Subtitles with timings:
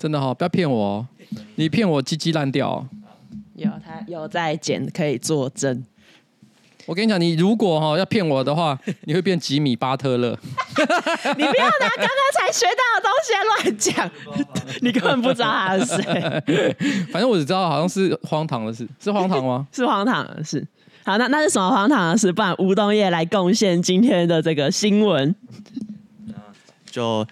[0.00, 1.06] 真的哈、哦，不要骗我哦，
[1.56, 2.88] 你骗我鸡鸡烂掉、哦。
[3.54, 5.84] 有他有在剪，可以作证。
[6.86, 10.30] 我跟你讲，你如果哈要骗我的话，你会变吉米巴特勒。
[11.36, 14.10] 你不要拿刚刚才学到的东西来乱讲，
[14.80, 16.02] 你根本不知道他是谁。
[17.12, 19.68] 反正我只知道好像是荒唐的事，是荒唐吗？
[19.70, 20.66] 是荒唐的事。
[21.04, 22.32] 好，那那是什么荒唐的事？
[22.32, 25.34] 不然吴东业来贡献今天的这个新闻。
[26.90, 27.24] 就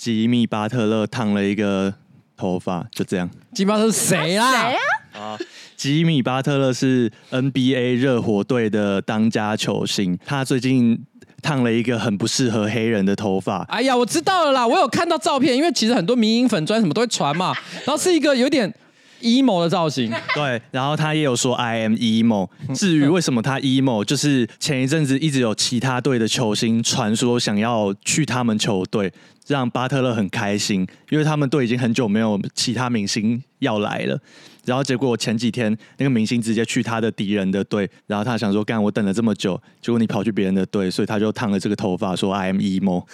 [0.00, 1.92] 吉米巴特勒烫了一个
[2.34, 3.28] 头发，就这样。
[3.52, 4.50] 吉米巴特勒是谁啊？
[4.50, 4.78] 谁啊？
[5.12, 5.38] 啊，
[5.76, 10.98] 吉米巴特勒是 NBA 热火队的当家球星，他最近
[11.42, 13.58] 烫了一个很不适合黑人的头发。
[13.64, 18.74] 哎呀，我知道了啦，我有看到照片，因为其实很多迷因粉砖什么都会传嘛，然后是一个有点。
[19.20, 22.48] Emo 的造型， 对，然后他也有说 I am emo。
[22.74, 29.12] 至于为什么他 emo，就是前一阵子一直有其他队的球星传说想要去他们球队，
[29.46, 34.18] 让巴特勒很开心，因为他们队已经很久没有其他明星要来了。
[34.66, 43.04] 然后结果前几天那个明星直接去他的敌人的队，然后他想说，干我等了这么久，结果你跑去别人的队，所以他就烫了这个头发，说 I am emo。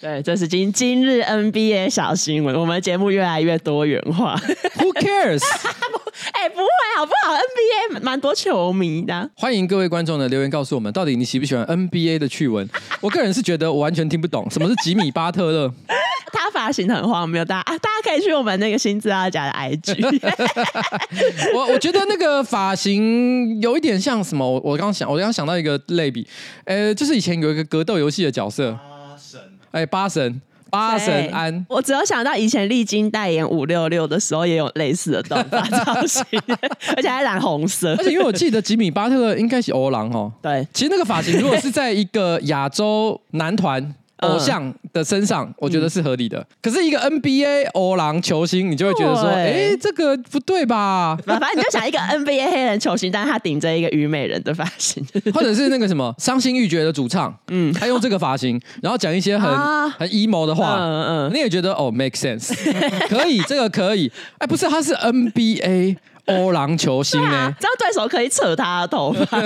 [0.00, 2.54] 对，这是今今日 NBA 小新闻。
[2.54, 4.36] 我们节目越来越多元化。
[4.76, 5.42] Who cares？
[6.32, 9.28] 哎、欸，不会好不好？NBA 蛮多球迷的。
[9.36, 12.68] 欢迎各位观众的留言告诉我们，到底你喜不喜欢 NBA 的趣闻？
[13.00, 15.72] 我个人是觉得我完全听不懂什么是吉米巴特勒。
[16.32, 20.20] 他发型很荒谬，大家大家可以去我们那个新资料夹的 IG。
[21.54, 24.48] 我我觉得那个发型有一点像什么？
[24.48, 26.26] 我我刚想，我刚想到一个类比，
[26.64, 28.78] 呃，就是以前有一个格斗游戏的角色。
[29.70, 36.24] 哎，八神八神庵，我只有想到以前丽晶代言五六六的时候，也有类似的短发造型，
[36.96, 37.94] 而且还染红色。
[37.96, 43.94] 而且因为我记得吉米巴特应该是欧郎哦，对，其实那个发型如果是在一个亚洲男团。
[44.20, 46.38] 偶像的身上，我觉得是合理的。
[46.38, 51.16] 嗯、可是一个 NBA 欧郎球星，你就会觉得说，哎、欸，这个不对吧？
[51.26, 62.54] 反正你就想一个 NBA 黑人球星，但是他顶着一个虞美人的发型，或者是那个什么伤心欲绝的主唱，嗯，他用这个发型，然后讲一些很、啊、很 emo 的话，嗯嗯，你也觉得哦，make sense，
[63.08, 64.10] 可以，这个可以。
[64.38, 65.96] 哎，不是，他是 NBA。
[66.28, 67.54] 欧郎球星呢、啊？
[67.58, 69.40] 这样对手可以扯他的头发，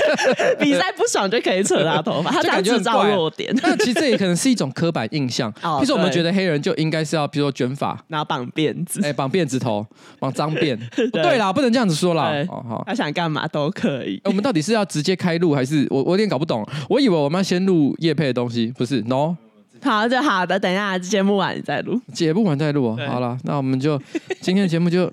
[0.60, 3.54] 比赛不爽就可以扯他的头发，他感觉制造弱点。
[3.62, 5.50] 那其实这也可能是一种刻板印象。
[5.56, 9.86] 比如说，我们觉得黑人就应该是要，比如说卷发，然后绑辫子，哎，绑辫子头，
[10.18, 10.78] 绑脏辫。
[11.10, 12.30] 对啦，不能这样子说啦。
[12.48, 14.20] 哦好，他想干嘛都可以。
[14.24, 16.66] 我们到底是要直接开录，还是我我有点搞不懂？
[16.88, 19.36] 我以为我们要先录叶配的东西，不是？No。
[19.82, 20.58] 好，就好的。
[20.58, 22.96] 等一下节目完再录，节目完再录。
[23.08, 24.00] 好了，那我们就
[24.40, 25.10] 今天的节目就。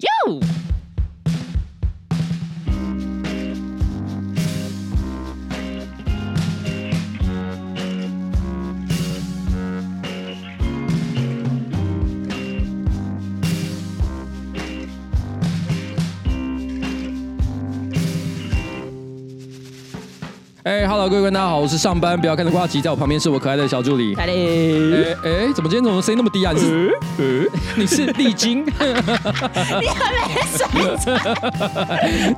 [0.00, 0.71] 哟。
[20.64, 24.14] 哎、hey，Hello，各位观众，大家好，我是上班不要看的瓜吉，在我旁边是我可爱的小助理。
[24.14, 24.26] 哎
[25.24, 26.52] 哎，怎么今天怎么声音那么低啊？
[26.52, 27.24] 你是，呃、
[27.74, 28.64] 你是丽晶？
[28.64, 28.72] 你
[29.88, 30.94] 还没睡？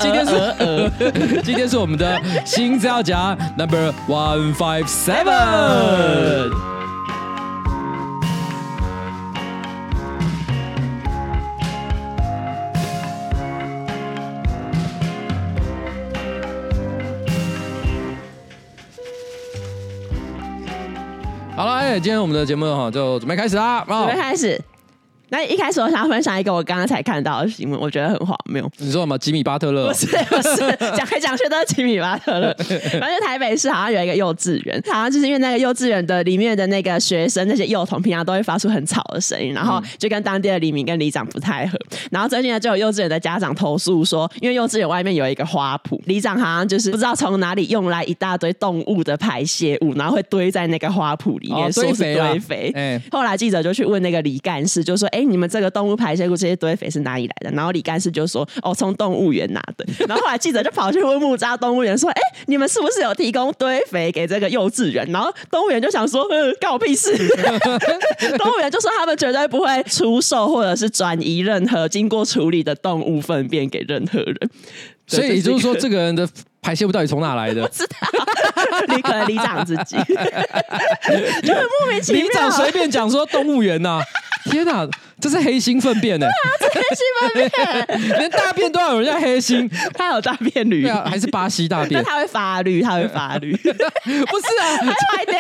[0.01, 0.91] 今天是呃，
[1.43, 6.74] 今天是我们的新资料夹 Number One Five Seven。
[22.01, 24.61] 今天我们的节目哈就准备开始啦，准备开始。
[25.31, 28.71] 那一开始我想要分享一个我刚刚才看到的新闻，我觉得很荒谬。
[28.79, 29.19] 你说什么？
[29.19, 29.89] 吉米巴特勒？
[29.89, 32.55] 不是不是，讲来讲去都是吉米巴特勒。
[33.01, 41.79] 反正台北市好像有一个幼稚园，好像就是因为那个幼稚园的里面的那个学生，那些幼童平常都会发出很吵的声音，然后就跟当地的里民跟里长不太合。
[42.11, 52.71] 然后最近呢，就有幼稚园的家长投诉说，因为幼稚园外面有一个花圃，里长好像就是不知道从哪里用来一大堆动物的排泄物，然后会堆在那个花圃里面，说是堆肥。
[52.75, 57.57] 哎，后来记者就去问那个李干事，就说：“哎，你们这个动物排排泄物这些堆肥是哪里来的？
[57.57, 67.17] 然后李干事就说：“哦，从动物园拿的。”然后后来记者就跑去问木扎动物园说：“哎，你们是不是有提供堆肥给这个幼稚园？”然后动物园就想说：“呃，干我屁事。”
[68.37, 74.37] 动物园就说他们绝对不会出售或者是转移任何经过处理的动物粪便给任何人。
[75.07, 76.29] 所以也就是说，这个人的
[76.63, 77.63] 排泄物到底从哪来的？
[77.69, 79.97] 不知道，你可能里长自己
[81.43, 82.23] 就很莫名其妙。
[82.23, 84.03] 里长随便讲说动物园呐、啊，
[84.51, 84.89] 天哪！
[85.21, 86.33] 这是黑心粪便呢、欸？
[86.61, 87.51] 这黑心粪
[87.99, 90.87] 便， 连大便都要有人家黑心，他有大便率。
[90.87, 91.05] 啊？
[91.09, 92.03] 还是巴西大便？
[92.05, 93.73] 他会发绿，他会发绿， 不是
[94.61, 94.77] 啊，
[95.11, 95.39] 坏掉。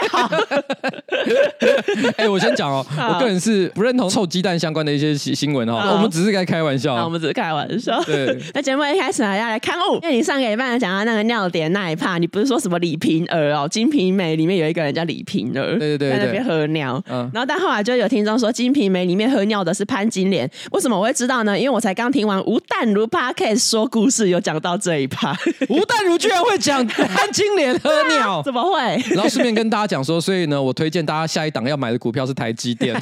[2.16, 8.02] 哎、欸，我先讲哦，我个人是不认同臭鸡蛋相关的一些新新闻哦，我们只是在开玩笑，我们只是开玩笑。
[8.04, 21.58] 对，那节目一开始呢，要来看哦，因为你上个礼拜讲到那个尿点那一趴，你不是说什么李瓶儿哦，《金瓶梅》里面有一个人叫李瓶儿，对对对，在那边喝尿，嗯，然后但后来就有听众说，《金瓶梅》里面喝尿的是潘金莲，为什么我会知道呢？
[21.58, 25.36] 因为我才刚听完吴淡如 Podcast 说故事，有讲到这一趴，
[25.68, 28.80] 吴淡如居然会讲潘金莲喝 尿，怎么会？
[29.14, 32.94] 然后顺便跟大家讲说，所以呢，我推荐大家下一档要买的股票是台积电，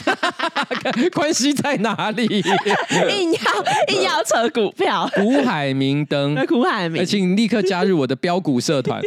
[1.13, 2.27] 关系在哪里？
[2.27, 9.01] 硬要硬要扯股票，古海明灯，古海明，请立刻加入我的标股社团。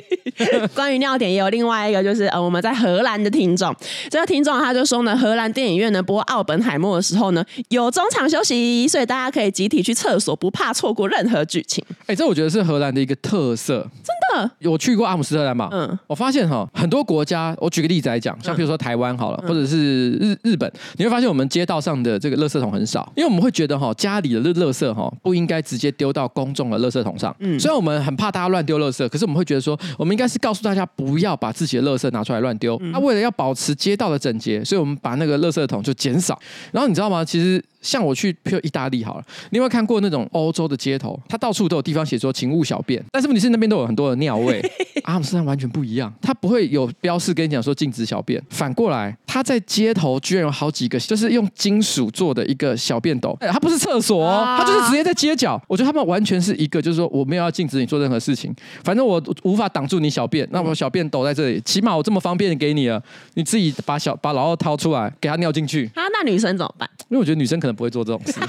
[0.73, 3.73] 关于尿点也有另外一个，就是呃，我们在荷兰的听众，
[4.09, 11.83] 这个听众他就说呢，荷兰电影院呢播奥本海默的时候呢，有中场休息，所以大家可以集体去厕所，不怕错过任何剧情。
[12.01, 14.69] 哎、欸，这我觉得是荷兰的一个特色，真的。
[14.69, 27.33] 我去过阿姆斯特丹嘛，嗯，我发现哈，很多国家，我举个例子来讲，像比如说台湾好了，嗯、或者是日日本，你会发现我们街道上的这个垃圾桶很少，因为我们会觉得哈，家里的垃圾哈不应该直接丢到公众的垃圾桶上。
[27.39, 32.77] 嗯，虽然我们很怕大家乱丢垃圾，可是我们会觉得说，我们应该是告诉大家不要把自己的垃圾拿出来乱丢。
[32.81, 36.37] 那、嗯啊、为了要保持街道的整洁，所以我们把那个垃圾桶就减少。
[36.71, 37.23] 然后你知道吗？
[37.35, 37.74] 其实。
[37.85, 41.19] 像我去，譬如意大利好了，你有没有看过那种欧洲的街头？
[41.29, 44.59] 它到处都有地方写说“请勿小便”，但是问题是那边都有很多的尿味。
[45.03, 48.41] 阿姆斯特丹完全不一样，它不会有标示跟你讲说禁止小便。
[48.49, 53.37] 反过来，它在街头居然有好几个，就是用金属做的一个小便斗。
[53.39, 55.61] 哎，它不是厕所哦，它就是直接在街角。
[55.67, 58.51] 我觉得他们完全是一个，就是说我没有要禁止你做任何事情，
[58.83, 63.01] 反正我无法挡住你小便，那我小便斗在这里，起码我这么方便给你了，
[63.35, 65.85] 你自己把小把老二掏出来，给他尿进去。
[65.93, 66.89] 啊，那女生怎么办？
[67.09, 68.39] 因为我觉得女生可能不会做这种事。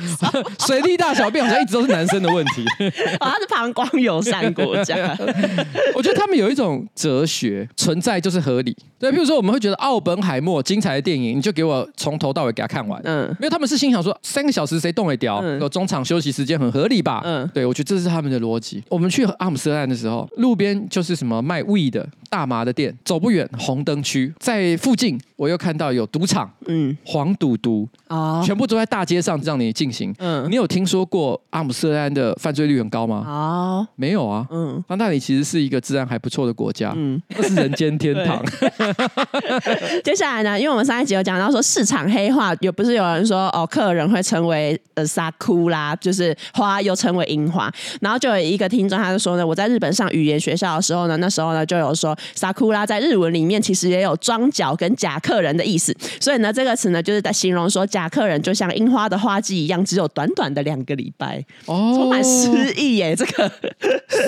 [0.66, 2.64] 水力大小便好像一直都是男生的问题。
[3.18, 5.16] 哦，他是膀胱友善国家。
[5.96, 8.76] 我觉得他们有一种哲学，存在就是合理。
[8.98, 13.00] 对，譬如说我们会觉得奥本海默精彩的电影，你就给我从头到尾给他看完。
[13.04, 15.42] 嗯，因为他们是心想说三个小时谁动得掉？
[15.60, 17.20] 有中场休息时间很合理吧？
[17.24, 18.82] 嗯，对，我觉得这是他们的逻辑。
[18.88, 30.14] 我们去阿姆斯特丹的时候，路边就是什么卖 weed 的大麻的店，走不远红灯区，在附近我又看到有赌场，嗯，黄赌毒啊，全部都在大街上让你进行。
[30.18, 33.24] 嗯，你有听说过阿姆斯特丹的犯罪率很高吗？
[33.26, 34.46] 哦，没有啊。
[34.50, 36.92] 嗯，那那里其实是一个治安还不错的国家。
[36.96, 38.42] 嗯，那是人间天堂。
[40.04, 47.70] 接下来呢，因为我们上一集有讲到说市场黑化，有不是有人说哦，客人会成为呃萨库拉，就是花又称为樱花，
[48.00, 63.50] 然后就有一个听众他就说呢，我在日本上语言学校的时候呢，那时候呢就有说萨库拉在日文里面其实也有装脚跟假客人的意思，所以呢这个词呢就是在形容说假客人就像樱花的花季一样，只有短短的两个礼拜，哦，充满诗意耶，这个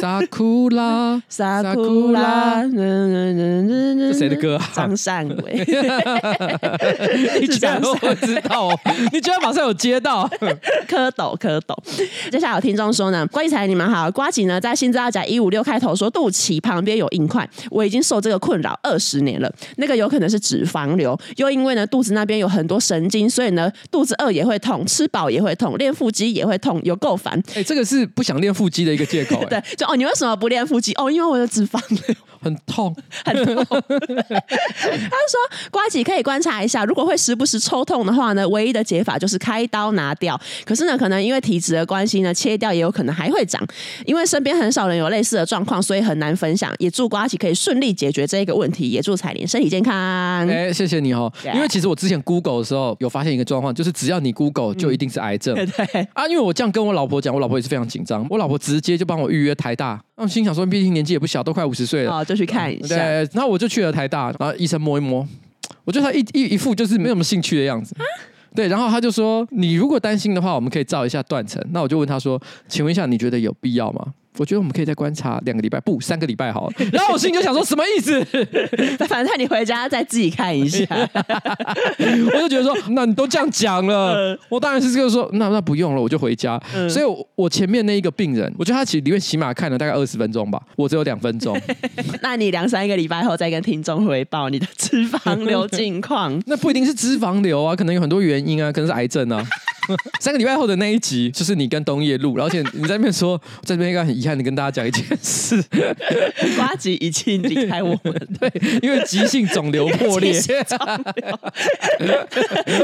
[0.00, 4.70] 萨库拉萨库拉，这谁的歌啊？
[4.74, 5.64] 张善伟，
[7.40, 8.68] 你居然我知道？
[9.12, 10.28] 你居然马上有接到？
[10.88, 11.76] 蝌蚪，蝌蚪。
[12.32, 19.48] 接下来有听众说呢，关一才你们好，瓜吉呢在新资料夹一五六开头说肚脐旁边有硬块，我已经受这个困扰二十年了。
[19.76, 27.38] 那个有可能是脂肪瘤，又因为呢肚子那边有很多神经，所以呢肚子饿也会痛，吃饱也会痛，练腹肌也会痛，有够烦。
[27.48, 29.44] 哎、欸，这个是不想练腹肌的一个借口。
[29.48, 30.92] 对，就哦，你为什么不练腹肌？
[30.94, 32.14] 哦，因为我有脂肪瘤。
[32.40, 32.94] 很痛，
[33.26, 33.64] 很痛。
[33.64, 33.82] 他说
[35.72, 40.40] ：“瓜姐可以观察一下，如果会时不时抽痛的话呢，唯一的解法就是开刀拿掉。
[40.64, 43.60] 可是呢，可能因为体质的关系呢，切掉也有可能还会长。
[44.06, 46.72] 因为身边很少人有类似的状况，所以很难分享。
[46.78, 50.48] 也祝瓜姐可以顺利解决这一个问题，也祝彩玲身体健康。
[50.48, 51.32] 哎，谢谢你哦。
[51.52, 55.56] 因为其实我之前 Google 的时候有发现一个状况，就是只要你 Google 就一定是癌症。
[55.58, 58.24] 嗯、对啊，因为我这样跟我老婆讲，我老婆也是非常紧张。
[58.30, 60.00] 我老婆直接就帮我预约台大。
[60.16, 65.26] 那我心想说，毕竟年纪也不小，都快五十岁了。”就去看一下，对，然后我就去了台大，然后医生摸一摸，
[65.84, 67.96] 我觉得他一一一副就是没什么兴趣的样子，
[68.54, 71.60] 对，然后他就说，你如果担心的话，我们可以照一下断层。
[71.72, 74.06] 那我就问他说，请问一下，你觉得有必要吗？
[74.38, 76.72] 我觉得我们可以再观察两个礼拜，不，三个礼拜好了。
[76.92, 78.24] 然后我心里就想说，什么意思？
[79.06, 80.86] 反正你回家再自己看一下。
[80.88, 86.60] 我就觉得说，那你都这样讲了，我当然是这个说，那那不用了，我就回家。
[86.74, 91.58] 嗯、所以我，我前面那一个病人，我觉得他其实里面起码看了大概二十分钟吧，我只有两分钟。
[92.22, 96.40] 那你两三个礼拜后再跟听众回报你的脂肪瘤近况？
[96.46, 99.44] 那不一定是脂肪瘤啊，可能有很多原因啊，可能是癌症啊。
[100.20, 105.62] 三个礼拜后的那一集就是你跟东野录，而且你在那边说，在这边应该很遗憾的跟大家讲一件事，
[106.56, 108.50] 瓜吉已经离开我们， 对，
[108.82, 110.32] 因为急性肿瘤破裂，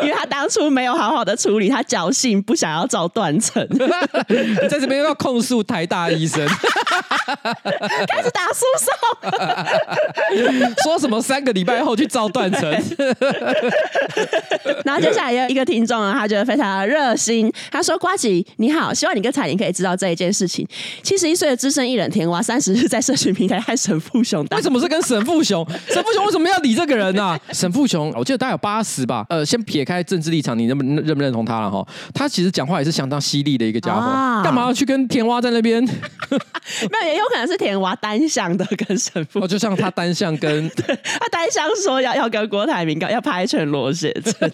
[0.03, 6.47] 因为他当初没有好好的处理，他侥幸不想要照断层，你在这边要控诉台大医生，
[8.09, 8.93] 开始打诉讼，
[10.85, 12.71] 说什么三个礼拜后去照断层，
[14.85, 20.67] 然后接下来有一个听众啊，他觉得非常的热心，他说：“瓜吉你好，希望你跟彩玲可以知道这一件事情。
[21.03, 25.67] 七十一岁的资深艺人田蛙三十日在社群平台和沈富雄，为什么是跟沈富雄？
[25.89, 27.41] 沈富雄为什么要理这个人呢、啊？
[27.53, 29.27] 沈富雄，我记得大概有八十吧。
[29.29, 31.85] 呃，先撇开政治立场，你认不认不认同他了哈？
[32.15, 34.01] 他其实讲话也是相当犀利的一个家伙，
[34.45, 35.83] 干、啊、嘛要去跟田蛙在那边？
[35.85, 44.53] 没有也有可能是田蛙单向的跟沈富雄，哦，就像他单向跟他单向说要要跟郭台铭要拍全裸写真。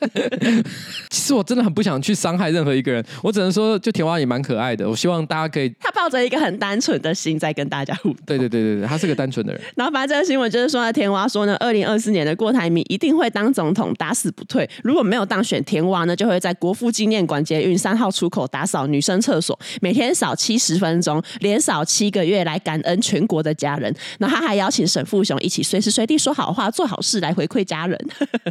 [1.11, 4.89] 其实我真的很不想去伤害任何一个人，我只能说，就田蛙也蛮可爱的。
[4.89, 8.17] 我希望大家可以，他抱着一个很单纯的心在跟大家互动。
[8.25, 9.61] 对对对对对，他是个单纯的人。
[9.75, 14.69] 然后反正这个新闻就是说呢，田蛙说呢，二零二四年的郭台铭一定会当总统，打死不退。
[14.85, 23.93] 如果没有当选，田蛙呢就会在国父纪念馆捷运三号出口打扫女生厕所，每天扫七十分钟，连扫七个月来感恩全国的家人。
[24.21, 27.99] 然后他还邀请沈富雄一起随时随地说好话、做好事来回馈家人。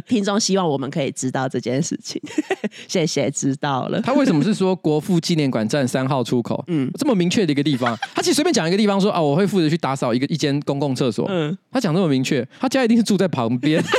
[0.06, 2.20] 听众希望我们可以知道这件事情。
[2.88, 4.00] 谢谢，知道了。
[4.02, 6.62] 他为什么是说国父纪念馆站三号出口？
[6.68, 11.26] 嗯，这么明确的一个地方，他其实随便讲一个地方说啊，我会负责去打扫一个一间公共厕所。
[11.28, 13.82] 嗯，他讲这么明确，他家一定是住在旁边。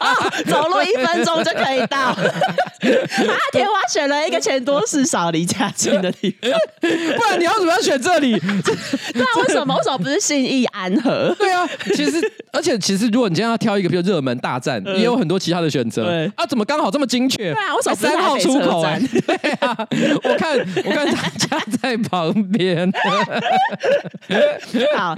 [0.00, 1.98] 哦，走路一分钟就可以到。
[1.98, 2.16] 啊，
[3.52, 6.50] 天花选了一个钱多事少、离家近的地方，
[7.16, 8.32] 不然你要怎么要选这里？
[9.12, 9.76] 对啊，为什么？
[9.76, 11.34] 为什么不是信义安和？
[11.38, 12.20] 对啊，其实
[12.52, 16.04] 而且其实，如果你今天要挑一个比较热门大战，嗯、也有很多其他的选择。
[16.04, 17.52] 对啊，怎么刚好这么精确？
[17.52, 19.00] 对啊，为什么三号出口、欸？
[19.26, 19.76] 对啊，
[20.24, 22.90] 我看我看大家在旁边。
[24.96, 25.14] 好，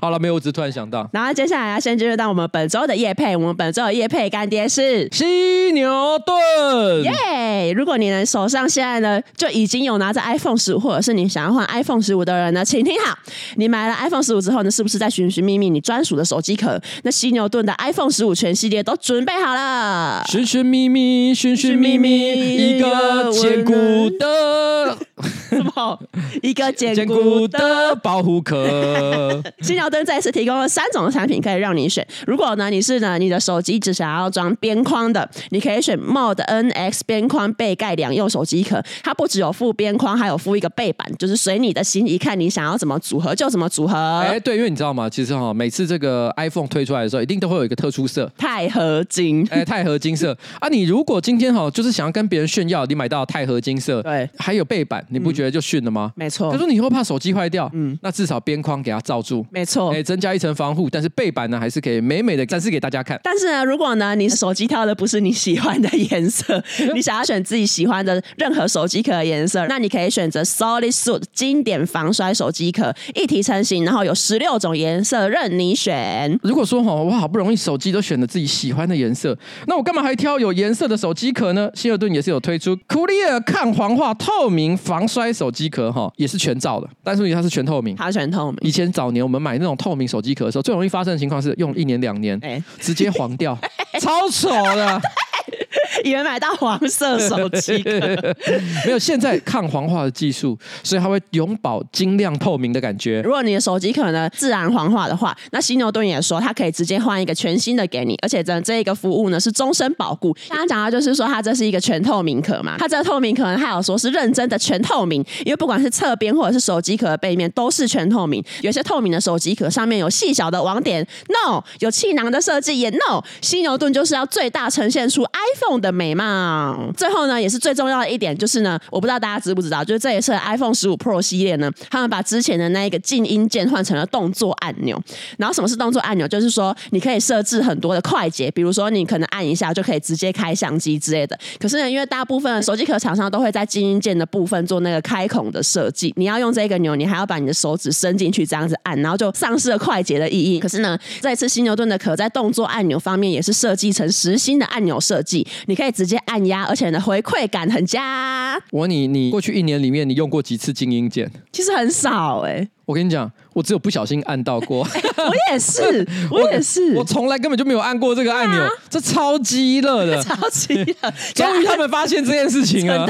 [0.00, 1.08] 好了，没有，我只是突然想到。
[1.12, 7.02] 然后接下来要先进入到我们本周的夜配，我们本周的业配干爹是犀牛盾。
[7.04, 7.72] 耶！
[7.72, 13.16] 如果你呢手上现在呢就已经有拿着 iPhone 十五，或者是你想要换 iPhone 十五的人呢，请听好，
[13.56, 16.80] 你买了 iPhone 十五之后呢，是不是在寻寻觅觅你专属的手机壳？
[17.02, 20.24] 那犀牛盾的 iPhone 十五全系列都准备好了。
[20.28, 23.72] 寻寻觅觅，寻寻觅觅，一个坚固
[24.18, 24.96] 的
[25.50, 25.98] 什么？
[26.42, 29.42] 一个坚固的保护壳。
[29.60, 32.06] 犀牛盾再次提供了三种产品可以让你选。
[32.26, 38.82] 如果呢你是呢你的手机只想要装边框的，你可以选 Mod NX 边框背盖两用手机壳。
[39.02, 43.96] 它不只有附边框，还有附一个背板，就是随你的心意，看你想要怎么组合就怎么组合。
[44.20, 45.08] 哎，对，因为你知道吗？
[45.08, 49.46] 其实哈，每次这个 iPhone 推出来的时候，一定都会有一个特殊色——钛合金。
[49.50, 50.68] 哎，钛合金色 啊！
[50.68, 56.12] 你如果今天哈，就是想要跟别人炫耀，你买到钛合金色，对，还有背板，你不觉得就逊了吗？
[56.16, 56.50] 没错。
[56.52, 60.88] 他说你以后怕手机坏掉，嗯，那至少边框给它罩住，没错，哎，增加一层防护。
[60.90, 63.18] 但是背板呢，还是可以美美的展示给大家看。
[63.22, 66.62] 但是呢，如果呢，你手机挑的不是你喜欢的颜色，
[66.94, 76.38] 你想要选自己喜欢的任何手机壳的颜色，那你可以选择 Solid Suit 经典防摔手机壳，一体成型，然后有十六种颜色任你选。
[76.42, 81.70] 如果说哈，我好不容易手机都选了自己喜欢的颜色，那我干嘛还挑有颜色的手机壳呢？
[81.74, 88.58] 希尔顿也是有推出 Clear 抗黄化透明防摔手机壳哈，也是全罩的，但是它是全透明，它全透明。
[88.62, 93.58] 以前早年我们买那种透明手机壳的时候，最容易发生的情况是用一年两年，哎，直接黄掉，
[93.98, 95.00] 超丑的。
[96.04, 97.90] 以为买到黄色手机壳，
[98.86, 98.98] 没有。
[98.98, 103.20] 现在抗黄化的技术，所以它会永保晶亮透明的感觉。
[103.22, 110.32] 如果你的手机壳呢自然黄化的话，那犀牛顿也说它可以直接换一个全新的给你，而且这这一个服务呢是终身保固。
[110.48, 118.44] 刚刚讲到就是说它这是一个全透明壳嘛， 它这个透明壳呢还有说是认真的全透明，因为不管是侧边或者是手机壳的背面都是全透明。
[118.62, 123.22] 有些透明的手机壳上面有细小的网点，no；有气囊的设计也 no。
[123.40, 126.90] 犀牛顿就是要最大呈现出 iPhone 的美貌。
[126.96, 135.00] 最后呢，也是最重要的一点，就是呢，我不知道大家知不知道，就是这一次 iPhone 十五 Pro 系列呢，他们把之前的那一个静音键换成了动作按钮。
[135.38, 136.26] 然后什么是动作按钮？
[136.28, 141.38] 就是说你可以设置很多的快捷，比如说你可能按一下就可以直接开相机之类的。
[141.58, 150.58] 可是呢，因为大部分手机壳厂商都会在静音键的部分做那个开孔的设计，你要用这个钮，你还要把你的手指伸进去这样子按，然后就丧失了快捷的意义。
[150.60, 158.54] 可是呢，这一次犀牛盾的壳在动作按钮方面也是设计成实心的按钮设计，你可以直接按压，而且呢回馈感很佳。
[158.70, 161.30] 我问你，你过去一年里面你用过几次静音键？
[161.52, 162.68] 其实很少哎、欸。
[162.90, 164.80] 我跟你讲，我只有不小心按到过。
[165.16, 170.94] 我也是， 我也是，我从来根本就没有按过这个按钮，啊、这超激乐的， 超鸡乐。
[171.36, 173.08] 终于他们发现这件事情了，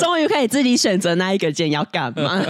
[0.00, 2.44] 终于可以自己选择那一个键要干嘛。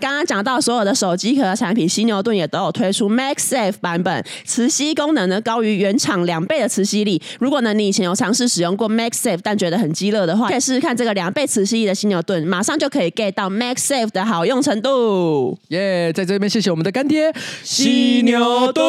[0.00, 7.20] 刚刚讲到所有的手机壳产品，犀牛顿也都有推出 MagSafe 版本，磁吸功能呢高于原厂两倍的磁吸力。
[7.40, 15.58] 如果呢你以前有尝试使用过 MagSafe，但觉得很鸡肋的话，可以试试看这个两倍磁吸力的犀牛顿，马上就可以 get 到 MagSafe 的好用程度。
[15.68, 18.84] 耶，yeah, 在这边谢谢我们的干爹犀牛顿。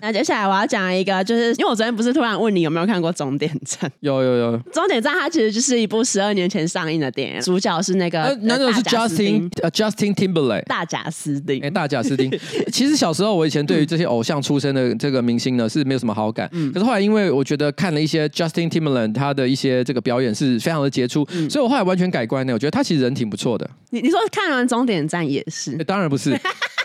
[0.00, 3.90] 那接下来我要讲一个，就是因为我昨天不是突然问你有没有看过《终点站》？
[4.00, 11.60] 有有有，《终点站》它其实就是一部十二年前上映的电影，主角是那个，男主是 Justin，呃，Justin Timberlake，大贾斯汀。
[11.62, 12.30] 哎，大贾斯汀。
[12.72, 22.52] 其实小时候我以前对于这些偶像出身的这个明星呢是没有什么好感，嗯，可是后来因为我觉得看了一些 Justin Timberlake 他的一些这个表演是非常的杰出，所以我后来完全改观呢。
[22.52, 23.68] 我觉得他其实人挺不错的。
[23.90, 25.76] 你你说看完《终点站》也是？
[25.84, 26.30] 当然不是，《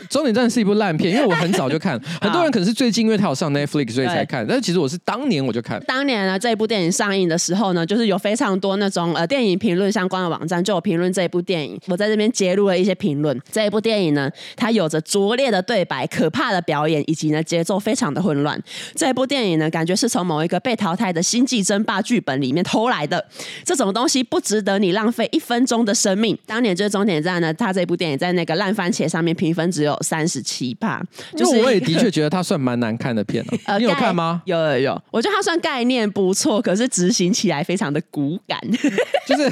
[0.10, 5.82] 终点站》是一部烂片，因为我很早就看， 很多人可能是最近因为他有上 Netflix 所以才看，但是其实我是当年我就看。
[5.86, 13.40] 当年呢，这一部电影上映的时候呢，就是有非常多那种呃电影评论相关的网站就有评论这一部电影，我在这边揭露了一些评论。
[13.52, 18.60] 这一部电影呢，它有着拙劣的对白、可怕的表演，以及呢节奏非常的混乱。
[18.96, 23.24] 这一部电影呢，感觉是从某一个被淘汰的星际争霸剧本里面偷来的，
[23.64, 26.38] 这种东西不值得你浪费一分钟的生命。
[26.46, 31.02] 当年就是终点站呢，它这部电影在那个烂番茄上面评分只有三十七趴，
[31.36, 33.44] 就是我也的确觉得它算蛮难看的片
[33.78, 34.42] 你有看吗？
[34.46, 38.60] 有有有，我觉得它算概念不错，可是执行起来非常的骨感，
[39.28, 39.52] 就是。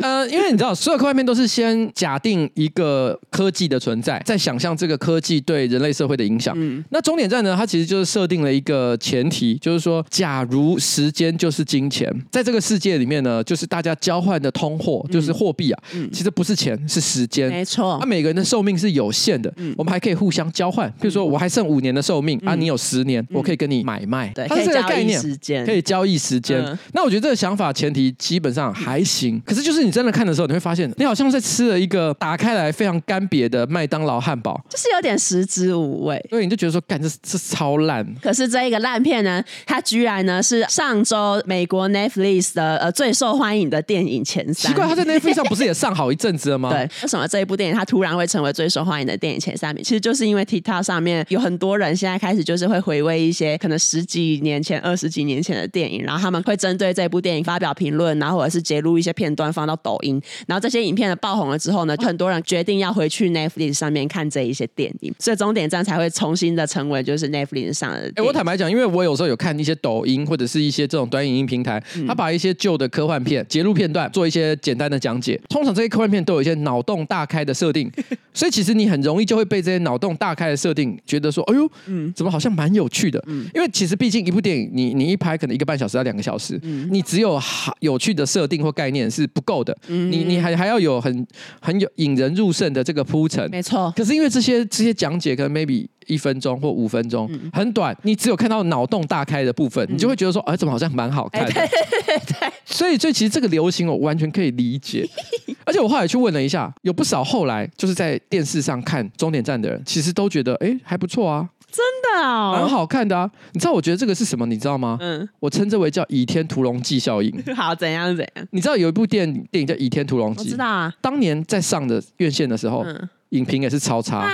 [0.00, 6.54] 呃，因为你知道，所有科幻片都是先假定一个科技的存在，再想象这个科技对人类社会的影响。
[6.56, 7.54] 嗯，那终点站呢？
[7.56, 17.48] 它其实就是设定了一个前提，就是说，假如时间就是金钱，在这个世界里面呢，就是大家交换的通货，就是货币啊，嗯，其实不是钱，是时间。
[17.50, 20.88] 没错，那每个人的寿命是有限的，嗯，我们还可以互相交换。
[21.00, 24.28] 比如说，我还剩五年的寿命啊，你有十年，我可以跟你买卖。
[24.34, 25.20] 对，它是这个概念，
[25.66, 26.64] 可以交易时间。
[26.92, 36.24] 那我觉得这个想法前提基本上还行，可是就是你真的看的时候，你会发现，你好像在吃了一个打开来非常干瘪的麦当劳汉堡，就是有点食之无味。
[36.30, 38.04] 所以你就觉得说，干这这超烂。
[38.22, 44.72] 可是这一个烂片呢，它居然呢是上周美国 Netflix 的呃最受欢迎的电影前三。
[44.72, 46.70] 奇怪，它在 Netflix 上不是也上好一阵子了吗？
[46.74, 49.82] 对，为什么这一部电影它突然会成为最受欢迎的电影前三名？
[49.82, 68.12] 其实就是因为 TikTok 上面有很多人现在开始就是会回味一些可能十几年前、二十几年前的电影，然后他们会针对这部电影发表评论，然后或者是截录一些片段放到抖音，然后这些影片的爆红了之后呢，很多人决定要回去 Netflix 上面看这一些电影，所以终点站才会重新的成为就是 Netflix 上的。
[68.16, 75.40] 哎，我坦白讲，因为我有时候有看一些抖音或者是一些这种短影音平台，他、嗯、把一些旧的科幻片截录片段做一些简单的讲解。
[75.48, 77.90] 通常这些科幻片都有一些脑洞大开的设定，
[78.32, 83.20] 所以其实你很容易就会被这些脑洞大开的设定觉得说，哎呦，嗯，怎么好像蛮有趣的？
[83.26, 91.26] 嗯，因为其实毕竟一部电影，你你一拍可能一个半小时到两个小时，嗯，你只有好有趣的设定或概念是不够的，嗯，你你还还要有很
[91.60, 93.92] 很有引人入胜的这个铺陈，没错。
[93.96, 101.52] 可是因为这些这些讲解可能 maybe 一分钟或五分钟，嗯、很短，你只有看到脑洞大开的部分，嗯、你就会觉得说，哎，怎么好像蛮好看的？
[101.52, 101.66] 对
[102.04, 102.52] 对对。
[102.66, 105.08] 所以，所以其实这个流行我完全可以理解。
[105.64, 111.48] 而且我后来去问了一下，有不少后来就是在电视上看终点站的人，其实都觉得，哎，还不错啊。
[111.70, 113.28] 真的哦，蛮好看的啊！
[113.52, 114.46] 你知道我觉得这个是什么？
[114.46, 114.96] 你知道吗？
[115.00, 117.34] 嗯，我称之为叫《倚天屠龙记》效应。
[117.56, 118.46] 好，怎样怎样？
[118.52, 120.42] 你知道有一部电电影叫《倚天屠龙记》？
[120.44, 120.94] 我知道啊。
[121.00, 124.18] 当年在上的院线的时候，嗯、影评也是超差。
[124.18, 124.30] 啊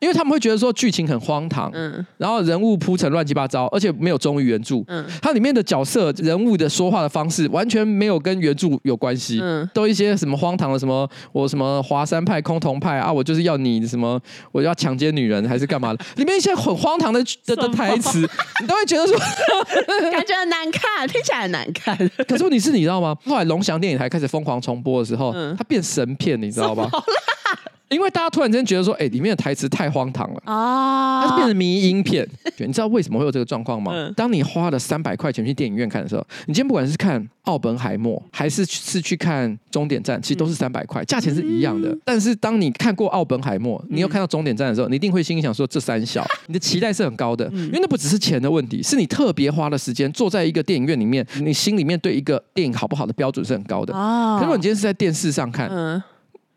[0.00, 14.20] 因为他们会觉得说剧情很荒唐，嗯，然后人物铺成乱七八糟，而且没有忠于原著，嗯，它里面的角色人物的说话的方式完全没有跟原著有关系，嗯，都一些什么荒唐的什么我什么华山派空峒派啊，我就是要你什么
[14.52, 18.20] 我要强奸女人还是干嘛的， 里面一些很荒唐的的的台词，
[18.60, 19.16] 你都会觉得说
[20.12, 21.96] 感觉很难看，听起来很难看。
[22.28, 23.16] 可是问题是，你知道吗？
[23.24, 26.90] 后来龙翔电影台开始疯狂重播的时候，嗯，它变神片，你知道吗？
[27.94, 32.28] 因为大家突然间觉得说，哎，里面的台词太荒唐了啊，它是变成迷因片。
[32.58, 33.92] 你知道为什么会有这个状况吗？
[33.94, 41.90] 嗯、当你花了三百块钱去电影院看的时候，你今天不管是看《奥本海默》还是是去看《终点站》，其实都是三百块，价钱是一样的。
[41.90, 53.92] 嗯、但是当你看过《奥本海默》，你又看到《终点站》的时候，你一定会心里想说，这三小， 你的期待是很高的，因为那不只是钱的问题，是你特别花了时间坐在一个电影院里面，你心里面对一个电影好不好的标准是很高的。
[53.92, 55.68] 可是如果你今天是在电视上看。
[55.70, 56.02] 嗯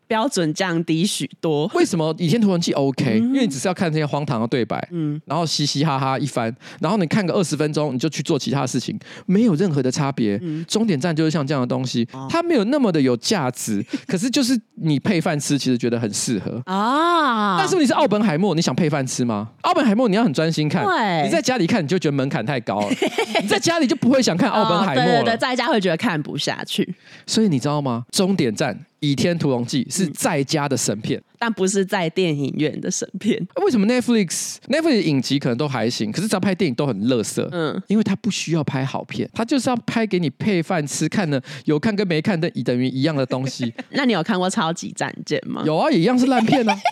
[0.08, 1.70] 标准降低许多。
[1.74, 10.38] 为什么《倚天屠龙记》OK？、嗯、因为你只是要看这些荒唐的对白，嗯，然后嘻嘻哈哈一番，然后你看个二十分钟，你就去做其他事情，没有任何的差别。
[10.42, 17.58] 嗯，终点站就是像这样的东西，它没有那么的有价值， 可是就是你配饭吃，其实觉得很适合啊。
[17.58, 19.50] 但是你是奥本海默，你想配饭吃吗？
[19.60, 22.88] 奥本海默你要很专心看，对你在家里看你就觉得门槛太高了，
[23.42, 25.20] 你在家里就不会想看奥本海默了。
[25.20, 26.94] 哦、对，对对，在家会觉得看不下去。
[27.26, 28.04] 所以你知道吗？
[28.10, 33.46] 终点站《倚天屠龙记》是在家的神片，嗯，但不是在电影院的神片。
[33.62, 37.46] 为什么 Netflix Netflix 影集可能都还行，可是只要拍电影都很垃圾。
[37.52, 43.72] 嗯，因为他不需要拍好片，他就是要拍给你配饭吃，看的有看跟没看的等于一样的东西。
[43.90, 45.62] 那你有看过《超级战舰》吗？
[45.64, 46.76] 有啊，也一样是烂片啊。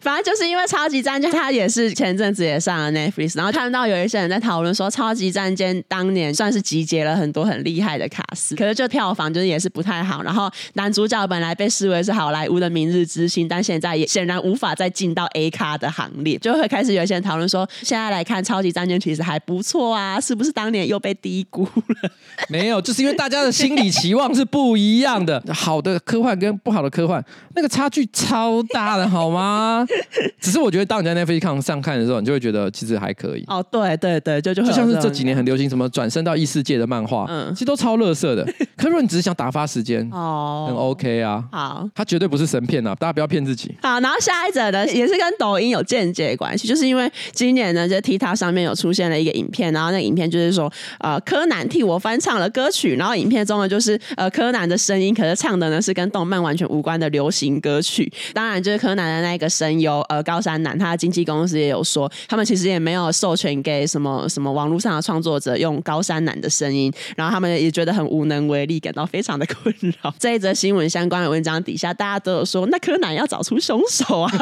[0.00, 10.22] 反正就是因为超级战舰，它也是前阵子也上了 Netflix，然后看到有一些人在讨论说，超级战舰当年算是集结了很多很厉害的卡司，可是就票房就是也是不太好。
[10.22, 22.10] 然后男主角本来被视为是好莱坞的明日之星，但现在也显然无法再进到 A 咖的行列，就会开始有一些人讨论说，现在来看超级战舰其实还不错啊，是不是当年又被低估了？
[22.48, 29.85] 没有，就是因为大家的心理期望是不一样的，好的科幻跟不好的科幻那个差距超大的，好吗？
[30.40, 33.44] 只是我觉得，当你在 Netflix 上看的时候，你就会觉得其实还可以。
[33.46, 38.44] 哦，对对对，就就就像是这几年很流行什么转身到异世界的漫画，嗯，其实都超乐色的。
[38.76, 41.44] 可是如果你只是想打发时间，哦，很 OK 啊。
[41.50, 43.74] 好，它绝对不是神片啊，大家不要骗自己。
[43.82, 58.12] 好，然后下一则呢，也是跟抖音有间接关系，就是因为今年呢，在 TikTok 上面有出现了一个影片，然后那个影片就是说，呃，柯南替我翻唱了歌曲，然后影片中呢就是呃柯南的声音，可是唱的呢是跟动漫完全无关的流行歌曲。
[58.32, 60.26] 当然，就是柯南的那个声优，呃。
[60.26, 70.12] 高山南，他的经纪公司也有说，他们其实也没有授权给什么什么网络上的创作者用高山南的声音，然后他们也觉得很无能为力，感到非常的困扰。
[70.18, 74.32] 这一则新闻相关的文章底下，大家都有说，那柯南要找出凶手啊！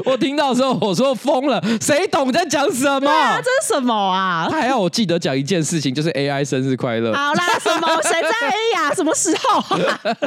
[0.05, 3.09] 我听到的时候，我说疯了，谁懂在讲什么？
[3.09, 4.47] 啊、这是什么啊？
[4.51, 7.11] 他还要我记得讲一件事情，就是 AI 生日快乐。
[7.13, 7.87] 好啦，什么？
[8.03, 8.93] 谁在意呀？
[8.93, 9.99] 什么时候、啊？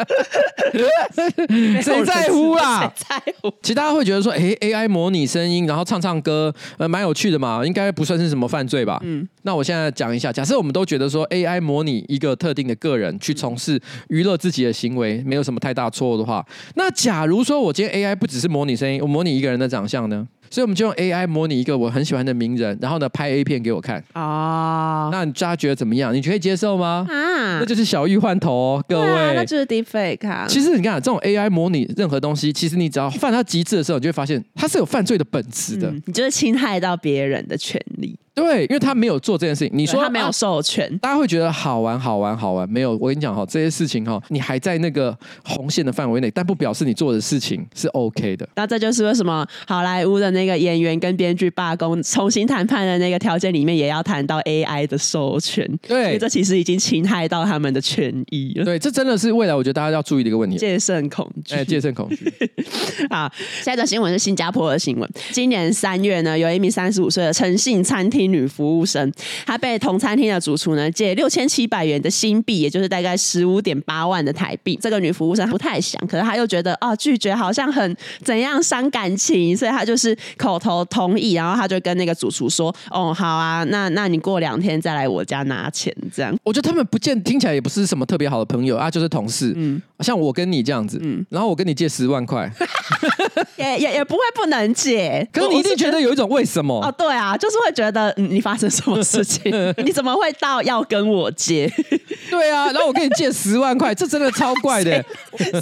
[1.80, 2.80] 谁在乎啊？
[2.80, 3.50] 谁在乎？
[3.62, 9.00] 其实大家会觉得说，哎、欸、，AI 模拟声音，然后唱唱歌，呃，蛮有趣的嘛，应该不算是什么犯罪吧？
[9.04, 20.26] 嗯，那我现在讲一下，假设我们都觉得说 AI 模拟一个特定的个人去从事娱乐自己的行为，没有什么太大错误的话，那假如说我今天 AI 不只是模拟声音，我模拟一个人的长相呢？
[20.50, 25.08] 所以我们就用 AI 模拟一个我很喜欢的名人，然后呢拍 A 片给我看哦。
[25.12, 26.14] 那你大家觉得怎么样？
[26.14, 27.06] 你可以接受吗？
[27.08, 30.46] 啊，那就是小玉换头哦，各位，啊、那就是 Deepfake 啊。
[30.48, 35.88] 其实你看这种 AI 模拟任何东西，其实你只要犯到极致的时候，你就会发现它是有犯罪的本质的。
[35.90, 38.18] 嗯、你就是侵害到别人的权利。
[38.36, 39.70] 对，因为他没有做这件事情。
[39.76, 42.68] 你说他没有授权，大家会觉得好玩，好玩，好玩。
[42.68, 48.46] 没有，我跟你讲哈，这些事情哈，你还在那个红线的范围内，但不表示你做的事情是 OK 的。
[48.54, 55.66] 那这就是为什么好莱坞的那个演员跟编剧罢工，重新谈判的那个条件里面也要谈到 AI 的授权。
[55.88, 58.66] 对，这其实已经侵害到他们的权益了。
[58.66, 60.58] 对，这真的是未来我觉得大家要注意的一个问题。
[60.58, 62.30] 戒慎恐惧，哎，戒慎恐惧。
[63.08, 65.10] 好，下一个新闻是新加坡的新闻。
[65.32, 69.12] 今年三月呢，有一名三十五岁的诚信餐厅女服务生。
[69.44, 74.78] 她被同餐厅的主厨呢借六千七百元的新币，也就是大概十五点八万的台币。
[74.80, 89.52] 这个女服务生不太想，可是她又觉得啊拒绝好像很怎样伤感情，所以她就是口头同意，然后她就跟那个主厨说：“哦，好啊，那那你过两天再来我家拿钱。”这样，我觉得他们不见听起来也不是什么特别好的朋友啊，就是同事。
[89.56, 92.50] 嗯，像我跟你这样子，嗯，然后我跟你借十万块，
[93.56, 96.74] 也也也不会不能借，可是你一定觉得有一种为什么？
[96.84, 99.02] 哦，对啊，就是会觉得嗯，你发生什么？
[99.02, 99.52] 事情，
[99.84, 101.70] 你怎么会到要跟我借？
[102.30, 105.04] 对啊，然后我跟你借十万块，这真的超怪的。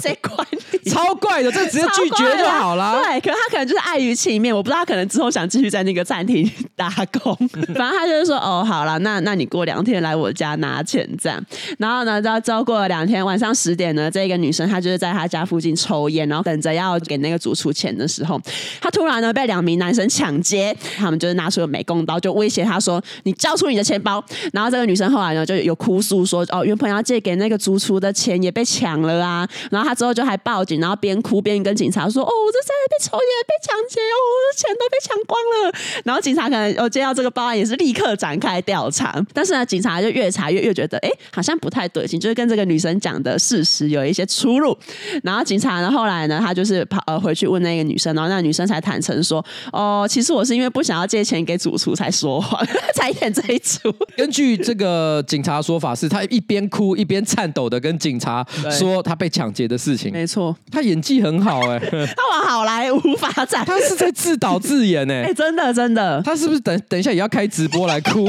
[0.01, 0.35] 谁管
[0.81, 0.89] 你？
[0.89, 3.01] 超怪的，这直接拒绝就好了。
[3.03, 6.89] 对，可是他可能就是碍于情面，我不知道他可能之后想继续在那个餐厅打
[7.21, 7.35] 工。
[7.75, 11.43] 反正他就是说，哦，好了，那那你过两天来我家拿钱这样。
[11.77, 18.39] 然后呢，到之后过了两天，晚上十点呢，这个女生她就是在她家附近抽烟，然后等着要给那个主厨出钱的时候，
[18.79, 24.23] 她突然呢被两名男生抢劫，他们就是拿出了美工刀，就威胁她说：“你交出你的钱包。”
[24.53, 35.73] 然后这个女生后来呢就有哭诉说：“哦，原本要借给那个主厨的钱也被抢了啊。”然后她之后就还报警，然后边哭边跟警察说：“哦，我这在被抽烟被抢劫哦，我的钱都被抢光了。”
[36.05, 39.19] 然后警察可能有接到这个报案，也是立刻展开调查。
[39.33, 44.77] 但是呢，警察就越查越越觉得，哎，好像不太对劲，就是跟这个女生讲的事实有一些出入。
[45.23, 52.61] 然后警察呢，后来呢，他就是跑呃回去问那个女生，然后那个女生才坦诚说：“哦，其实我是因为不想要借钱给主厨才说谎，
[52.93, 60.11] 才演这一出。”根据这个警察说法，是他一边哭一边颤抖的跟警察说他被抢劫的事情。
[60.11, 68.27] 没错，他演技很好哎、欸， 他往好莱坞发展，他是在自导自演 哎、欸，真的真的，他是不是等等一下也要开直播来哭？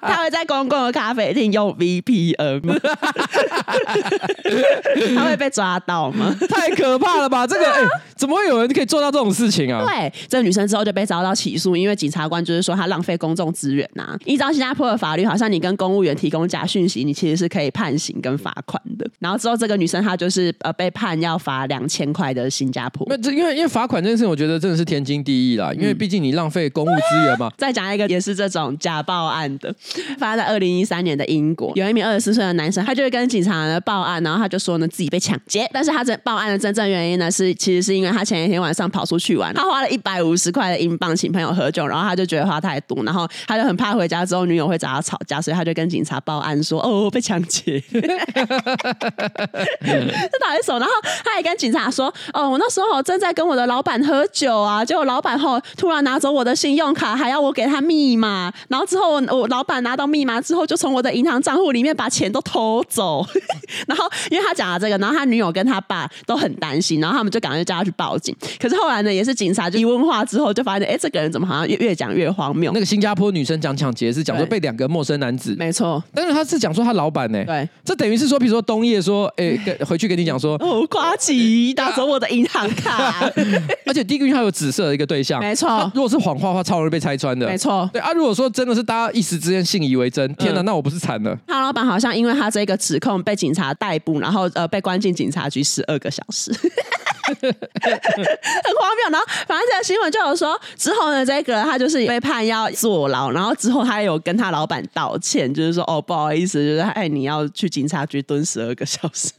[0.00, 2.74] 他会在公共的咖啡厅用 VPN，吗
[5.14, 6.34] 他会被抓到吗？
[6.48, 7.35] 太可怕了吧！
[7.44, 9.84] 这个哎、欸，怎么会有人可以做到这种事情啊？
[9.84, 14.18] 对，这个女生之后就被遭到起诉，因为检察官就是说她浪费公众资源呐、啊。
[14.24, 19.04] 依照新加坡的法律，好像你跟公务员提供假讯息，你其实是可以判刑跟罚款的。
[19.18, 23.04] 然后之后这个女生她就是呃被判要罚两千块的新加坡。
[23.10, 27.50] 那这因为因为罚款这件事情，我觉得真的是天经地义啦，因为毕竟你浪费公务资源嘛。
[27.58, 29.74] 再讲一个也是这种假报案的，
[30.18, 48.00] 发生在二零一三年的英国，有一名二十四岁的男生，他就会跟警察呢报案，然后他就说呢自己被抢劫，但是他这报案的真正原因呢是，其实是因为他前一天晚上跑出去玩，他花了一百五十块的英镑请朋友喝酒，然后他就觉得花太多，然后他就很怕回家之后女友会找他吵架，所以他就跟警察报案说哦我被抢劫， 这
[50.40, 50.78] 哪一首？
[50.78, 50.92] 然后
[51.24, 63.26] 他也跟警察说哦我那时候正在跟我的老板喝酒啊，结果老板后突然拿走我的信用卡，还要我给他密码，然后之后我我老板拿到密码之后就从我的银行账户里面把钱都偷走，
[63.86, 68.34] 然后因为他讲了这个，然后他女友跟他爸都很担心，然后他们就赶快叫他去报警。
[68.58, 72.72] 可是后来呢，也是警察就一问话之后，就发现，哎，这个人怎么好像越越讲越荒谬？
[72.72, 83.30] 那个新加坡女生讲抢劫是讲说被两个陌生男子，没错，但是他是讲说他老板呢，对，这等于是说，比如说冬夜说，哎，回去跟你讲说，哦，夸奇拿走我的银行卡，
[83.86, 91.38] 而且第一个因为他有紫色的一个对象，没错，如果是谎话的话，超容易被拆穿的，没错，对啊，如果说真的是大家一时之间信以为真，天哪，那我不是惨了？
[91.46, 96.52] 他老板好像因为他这个指控被警察逮捕，然后呃被关进警察局十二个小时。
[97.26, 97.44] 很
[98.76, 109.32] 荒谬，然后反正这个新闻就有说，之后呢，这个他就是被判要坐牢，然后之后他有跟他老板道歉，就是说哦不好意思，就是哎你要去警察局蹲十二个小时。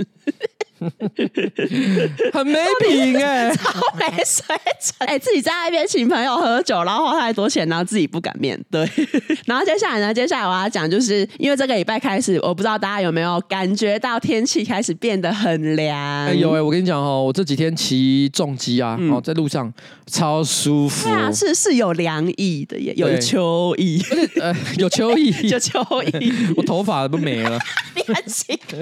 [2.34, 4.46] 很没品哎、欸， 超没水
[4.80, 5.20] 准哎、欸！
[5.20, 8.88] 自己在那边请朋友喝酒，然后花太多钱，然后自己不敢面对。
[9.46, 10.13] 然后接下来呢？
[10.13, 15.98] 接下来我要讲，就是因为这个礼拜开始，我不知道大家有没有感觉到天气开始变得很凉。
[15.98, 19.74] 哎有哎，我跟你讲哦，我这几天骑重机啊，哦、嗯，在路上
[20.06, 21.10] 超舒服。
[21.10, 24.04] 对啊，是是有凉意的，耶有秋意，
[24.40, 25.82] 呃，有秋意，有秋
[26.20, 26.32] 意。
[26.56, 27.60] 我头发都没了，
[27.96, 28.80] 你很奇怪，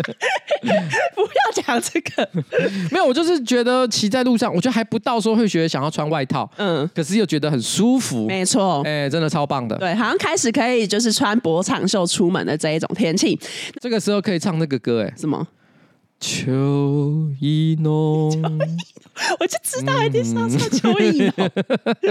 [1.16, 1.82] 不要讲。
[1.92, 2.30] 这个。
[2.92, 13.40] 没有，我就是觉得骑在路上，我觉得还不到说会觉得想要穿外套，嗯，可是又觉得很舒服，没错，哎、欸，真的超棒的，对，好像开始可以就是穿薄长袖出门的这一种天气，
[13.82, 15.46] 这个时候可以唱那个歌，哎，什么？
[16.28, 16.52] 秋
[17.40, 17.92] 意浓，
[19.40, 21.52] 我就知道一定是要唱秋意浓。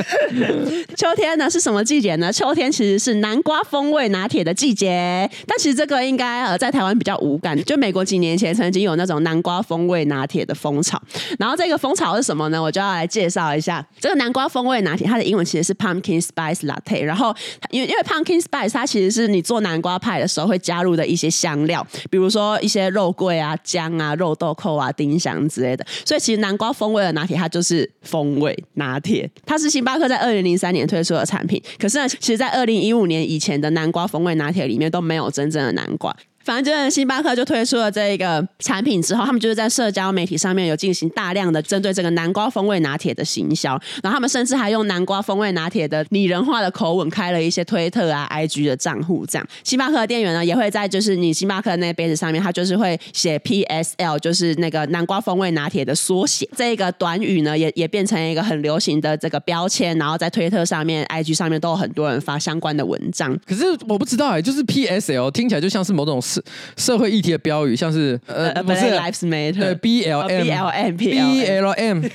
[0.96, 2.32] 秋天呢是什么季节呢？
[2.32, 7.60] 秋天其实是南瓜风味拿铁的季节，但其实这个应该呃在台湾比较无感。
[7.64, 11.02] 就美国几年前曾经有那种南瓜风味拿铁的风潮，
[11.40, 12.62] 然后这个风潮是什么呢？
[12.62, 17.02] 我就要来介绍一下这个南瓜风味拿铁，它的英文其实是 Pumpkin Spice Latte。
[17.02, 17.34] 然后
[17.70, 23.92] 因为因为 Pumpkin Spice 它其实是你做南瓜派的时候会加入的一些香料，比如说一些肉桂啊、姜。
[23.94, 29.30] 啊，啊肉豆蔻啊，丁香之类的，所以其实南瓜风味的拿铁，它就是风味拿铁。
[29.46, 36.14] 它是星巴克在二零零三年推出的产品，可是呢，其实，在二零一五年以前的南瓜风味拿铁里面都没有真正的南瓜。
[36.44, 43.70] 反正就是星巴克就推出了这一个产品之后，他们就是在社交媒体上面有进行大量的针对这个南瓜风味拿铁的行销，
[44.02, 49.24] 然后他们甚至还用南瓜风味拿铁的拟人化的口吻开了一些推特啊、IG 的账户。
[49.24, 56.46] 这样，星巴克的店员呢也会在就是你星巴克那杯子上面，他就是会写 PSL，就是那个南瓜风味拿铁的缩写。
[56.54, 63.34] 这个短语呢也也变成一个很流行的这个标签，然后在推特上面、IG 上面都有很多人发相关的文章。
[63.46, 66.20] 可是我不知道哎、欸，就是 PSL 听起来就像是某种。
[66.34, 66.42] 社
[66.76, 72.04] 社会议题的标语，像是呃不是 Lives Matter，对 B L M B L M B L M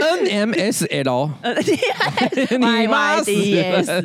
[0.00, 1.30] N M S L
[2.58, 4.02] Y Y D S。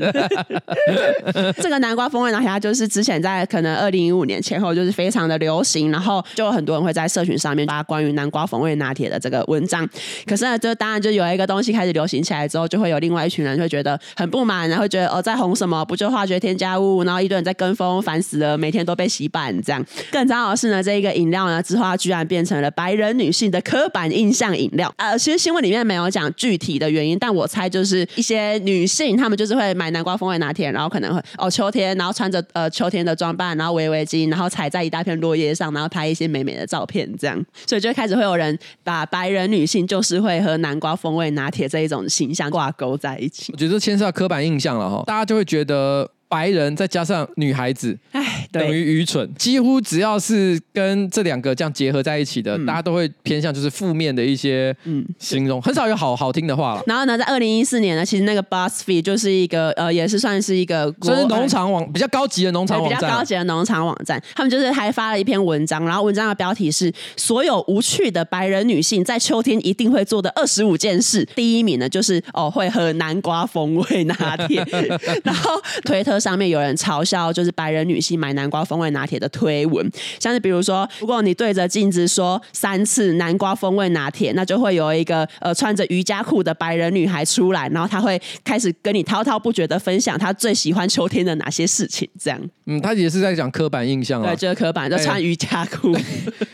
[1.62, 9.88] 这个南瓜风味拿铁，它就是之前在可能二零一五年前后就是非常的流行，然后就有很多人会在社群上面发关于南瓜风味拿铁的这个文章。
[10.26, 19.84] 可是呢，就当然就有一个东西开始流行起来之后，就会有另外一群人会觉得很不满，然后觉得哦在红什么，不就化学添加物，然后一堆人在跟风，烦死了，每天都被洗版这样。
[20.12, 24.94] 更糟的是呢，这一个饮料呢之后它居然变成了白人女性的刻板印象饮料。
[24.98, 43.52] 呃，其实新闻里面没有讲具体的原因，但我猜就是一些女性她们就是会买南瓜风味拿铁，然后可能会哦秋天，然后穿着呃秋天的装扮，然后围围巾，然后踩在一大片落叶上，然后拍一些美美的照片，这样，所以就开始会有人把白人女性就是会和南瓜风味拿铁这一种形象挂钩在一起。
[43.54, 46.10] 我觉得牵涉到刻板印象了哈，大家就会觉得。
[46.32, 49.30] 白人再加上女孩子，哎，等于愚蠢。
[49.38, 56.84] 几乎只要是跟这两个这样结合在一起的，嗯、大家都会偏向就是负面的一些嗯形容，很少有好好听的话了。
[56.88, 64.24] 然后呢，在二零一四年呢，其实那个 BuzzFeed 就是一个呃，也是算是一个就是农场网比较高级的农场网站，比较高级的农场网站。
[64.34, 71.28] 他们就是还发了一篇文章，然后文章的标题是“所有无趣的白人女性在秋天一定会做的二十五件事”。
[71.36, 74.66] 第一名呢，就是哦会喝南瓜风味拿铁，
[75.26, 76.21] 然后推特。
[76.22, 92.40] 上面有人嘲笑，就是白人女性买南瓜风味拿铁的推文，像是比如说，如果你对着镜子说三次南瓜风味拿铁，那就会有一个呃穿着瑜伽裤的白人女孩出来，然后她会开始跟你滔滔不绝的分享她最喜欢秋天的哪些事情，这样。
[92.68, 95.92] 嗯，她也是在讲刻板印象啊，对，就是刻板，就穿瑜伽裤。
[95.94, 96.04] 欸、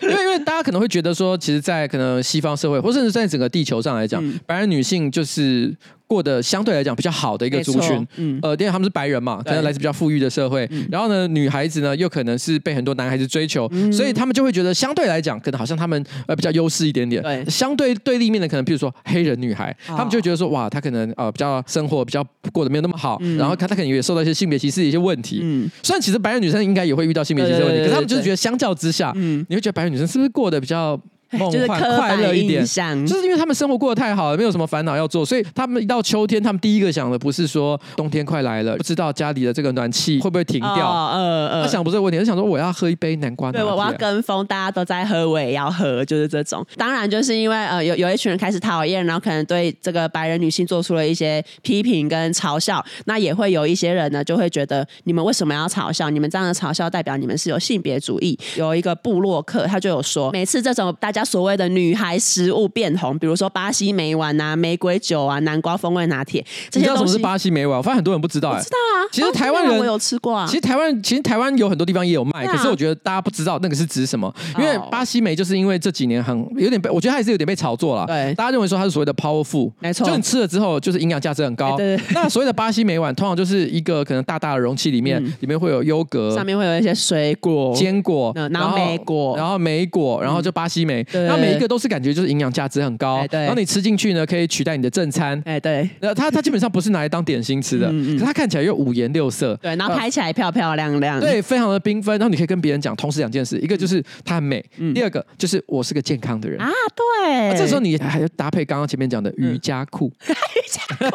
[0.01, 5.75] 因为 因为大家可能会觉得说，其实，在可能西方社会，或甚至在整个地球上来讲，嗯、白人女性就是。
[6.07, 17.21] 过得相对来讲比较好的一个族群，嗯，呃，因为他们是白人嘛，可能来自比较富裕的社会，嗯、然后呢，女孩子呢又可能是被很多男孩子追求，嗯、所以他们就会觉得相对来讲，可能好像他们呃比较优势一点点。
[17.21, 25.41] 对，相对对立面的可能，比如说黑人女孩，哦、他们就会觉得说，哇，她可能呃比较生活比较过得没有那么好，嗯、然后她她可能也受到一些性别歧视的一些问题。
[25.43, 30.97] 嗯，虽然其实白人女生应该也会遇到性别歧视的问题，可是他们就是觉得相较之下，嗯，你会觉得白人女生是不是过得比较？
[31.31, 32.65] 梦幻快乐一点，
[33.05, 40.89] 就是因为他们生活过得太好了，没有什么烦恼要做，所以他们一到秋天，他们第一个想的不是说冬天快来了，不知道家里的这个暖气会不会停掉。
[40.89, 43.61] 呃呃，他想不是这个问题，他想说我要喝一杯南瓜拿铁。
[43.61, 46.65] 对，我要跟风，大家都在喝，我也要喝，就是这种。
[46.75, 52.83] 当然，就是因为呃，有有一群人开始讨厌，然后可能对这个白人女性做出了一些批评跟嘲笑。
[53.05, 56.09] 那也会有一些人呢，就会觉得你们为什么要嘲笑？
[56.09, 58.37] 你们这样的嘲笑代表你们是有性别主义。
[58.55, 66.79] 有一个部落客，他就有说，每次这种大家所谓的女孩食物变红，比如说巴西莓丸啊、玫瑰酒啊、南瓜风味拿铁，这些。
[66.79, 67.77] 你知道什么是巴西莓丸？
[67.77, 68.57] 我发现很多人不知道、欸。
[68.57, 69.07] 哎，知道啊。
[69.11, 70.45] 其实台湾人我有吃过啊。
[70.47, 74.33] 其实台湾其实台湾有很多地方也有卖，啊、可是我觉得大家不知道那个是指什么。
[74.57, 78.05] 因为巴西莓就是因为这几年很有点被，我觉得它也是有点被炒作了。
[78.05, 81.71] 对，大家认为说它是所谓的 power food，没错，就你吃了之后就是营养价值很高。
[81.71, 95.41] 欸、对，对，那所谓的巴西莓丸，通常就是一个可能大大的容器里面，嗯、里面会有优格，上面会有一些水果、坚果，然后莓果，然后莓果，然后就巴西莓，那、嗯、每一个都是感觉就是营养价值很高，然后你吃进去呢，可以取代你的正餐。
[95.45, 102.17] 哎，对，那它它基本上不是拿来当点心吃的，可是它看起来又五颜六色，对，然后拍起来漂漂亮亮，对，非常的缤纷。
[102.17, 106.59] 然后你可以跟别人讲同时两件事，一个就是它很美，第二个就是我是个健康的人。
[106.59, 106.71] 啊。
[106.95, 110.33] 对，这时候你还要搭配刚刚前面讲的瑜伽裤，瑜
[110.69, 111.05] 伽裤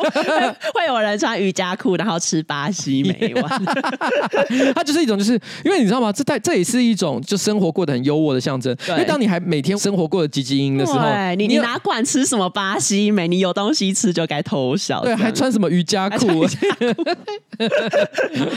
[0.74, 3.64] 会有人穿瑜伽裤然后吃巴西莓丸，
[4.74, 5.32] 它就是一种就是
[5.64, 6.12] 因为你知道吗？
[6.12, 11.00] 这代这也是一种就生活过得很优渥的象征，因为当你还每天生活过得汲汲营营的时候。
[11.00, 13.28] 对你，你哪管吃什么巴西莓？
[13.28, 15.02] 你有东西吃就该偷笑。
[15.02, 16.46] 对，还穿什么瑜 伽裤？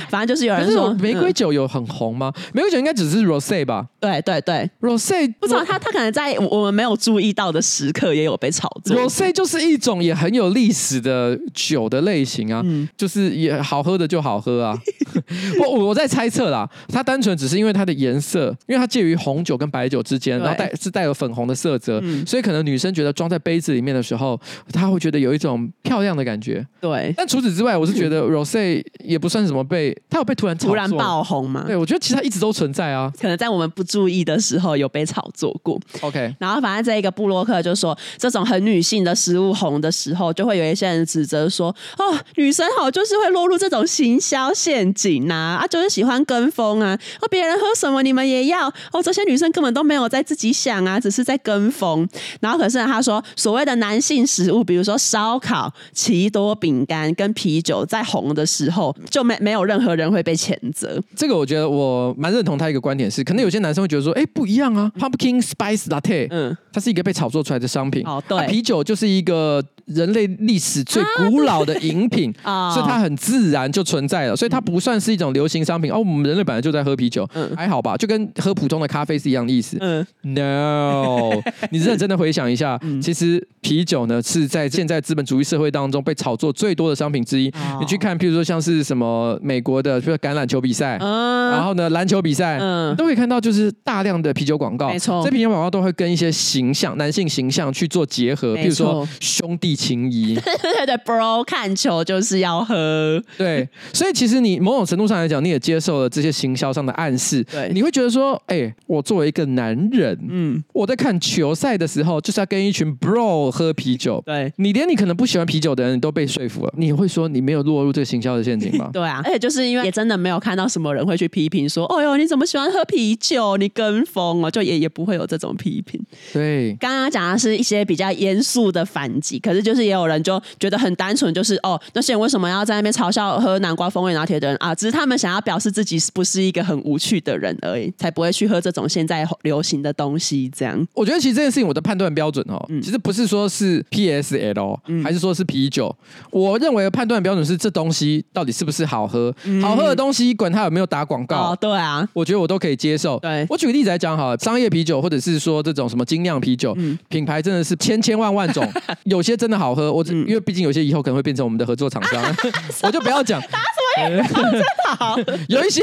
[0.09, 2.31] 反正就是有人说玫瑰酒有很红吗？
[2.53, 3.85] 玫瑰酒应该只是 rose 吧？
[3.99, 8.95] 对对对，rose 不知道他他可能在我们没有注意到的时刻也有被炒作。
[8.95, 14.77] rose 就是一种也很有历史的酒的类型啊，嗯就是也好喝的就好喝啊。
[15.61, 22.65] 我我我在猜测啦，它单纯只是因为它的颜色，因为它介于红酒跟白酒之间，然后带是带有粉红的色泽，所以可能。
[22.65, 24.39] 女生觉得装在杯子里面的时候，
[24.73, 26.65] 她会觉得有一种漂亮的感觉。
[26.81, 31.63] 对，但除此之外，我是觉得 Rose 也不算是什么被，它有被突然突然爆红吗？
[31.67, 35.79] 对，我觉得其实它一直都存在啊，可能在我们不注意的时候有被炒作过。
[36.01, 45.15] OK，然后反正这一个布洛克就说，这种很女性的食物红的时候，就会有一些人指责说，哦，女生好就是会落入这种行销陷阱。
[45.27, 52.07] 呐啊，啊，就是喜欢跟风啊，哦，别人喝什么你们也要，哦，这些女生根本都没有在自己想啊，只是在跟风。
[52.41, 61.01] 然后可是他说，所谓的男性食物，比如说烧烤、奇多饼干跟啤酒，在红的时候就没没有任何人会被谴责。
[61.15, 69.63] 这个我觉得我蛮认同他一个观点是，可能有些男生会觉得说，哎，不一样啊，Pumpkin Spice Latte，嗯，它是一个被炒作出来的商品，哦，对，啊、啤酒就是一个。
[69.85, 75.91] 人类历史最古老的饮品， 啊、所以它很自然就存在了，所以它不算是一种流行商品。
[75.91, 79.77] 哦，我们人类本来就在喝啤酒，嗯、还好吧，就跟喝普通的咖啡是一样的意思。
[79.79, 81.39] 嗯，No，
[81.71, 87.49] 你认真的回想一下，嗯、其实啤酒呢是在现在资本主义社会当中被炒作最多的商品之一。
[87.49, 94.89] 哦、你去看，譬如说像是什么美国的，比如说橄榄球比赛，嗯、然后呢篮球比赛，嗯，都可以看到就是大量的啤酒广告。
[94.89, 99.74] 没错，这啤酒广告都会跟一些形象、男性形象去做结合，譬如说兄弟。
[99.75, 118.89] 情谊， 对对 bro 看球就是要喝，对，所以其实你某种程度上来讲，你也接受了这些行销上的暗示，对，你会觉得说，哎、欸，我作为一个男人，嗯，我在看球赛的时候，就是要跟一群 bro 喝啤酒，对，你连你可能不喜欢啤酒的人你都被说服了，你会说你没有落入这个行销的陷阱吗？
[118.93, 123.57] 对啊，而且就是因为也真的没有看到什么人会去批评说，哦呦，你怎么喜欢喝啤酒？
[123.57, 126.01] 你跟风哦，就也也不会有这种批评。
[126.33, 134.73] 对，刚刚讲的是一些比较严肃的反击，可是就是也有人就觉得很单纯，就是哦，那些人为什么要在那边嘲笑喝南瓜风味拿铁的人啊？
[134.75, 140.49] 只是他们想要表示自己是不是一个很无趣的人而已，才不会去喝这种现在流行的东西。
[140.55, 145.93] 这样，我觉得其实这件事情我的判断标准哦，嗯、其实不是说是 PSL，、嗯、还是说是啤酒。
[146.29, 153.17] 我认为的判断标准是这东西到底是不是好喝，嗯、好喝的东西，管它有没有打广告，哦，对啊，我觉得我都可以接受。
[153.19, 158.67] 对，我举个例子来讲哈，商业啤酒或者是说这种什么精酿啤酒，嗯、品牌真的是千千万万种，
[159.05, 162.35] 有些真的好喝，我只、嗯、因为毕竟有些以后可能会变成我们的合作厂商，啊、
[162.83, 163.41] 我就不要讲。
[163.95, 164.51] 打什么？
[164.51, 164.63] 真
[164.97, 165.15] 好。
[165.47, 165.81] 有一些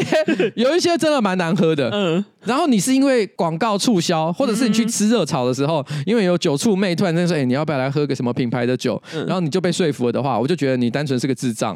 [0.54, 1.88] 有一些真的蛮难喝的。
[1.92, 2.22] 嗯。
[2.44, 11.74] 然后你是因为广告促销，或者是你去吃热炒的时候，因为有酒醋妹突然间说：“哎，你要不要来喝个什么品牌的酒？”然后你就被说服了的话，我就觉得你单纯是个智障。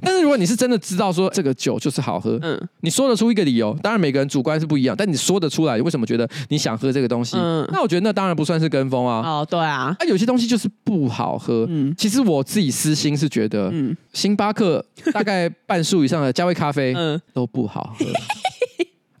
[0.00, 7.36] 但是如果你是真的知道说这个酒就是好喝，嗯，你说得出一个理由，当然每个人主观是不一样，但你说得出来，为什么觉得你想喝这个东西？
[7.36, 9.20] 嗯，那我觉得那当然不算是跟风啊。
[9.20, 11.66] 哦，对啊，那有些东西就是不好喝。
[11.68, 18.06] 嗯，其实我自己私心是觉得，嗯，星巴克大概半数以上的加味咖啡，嗯，都不好喝。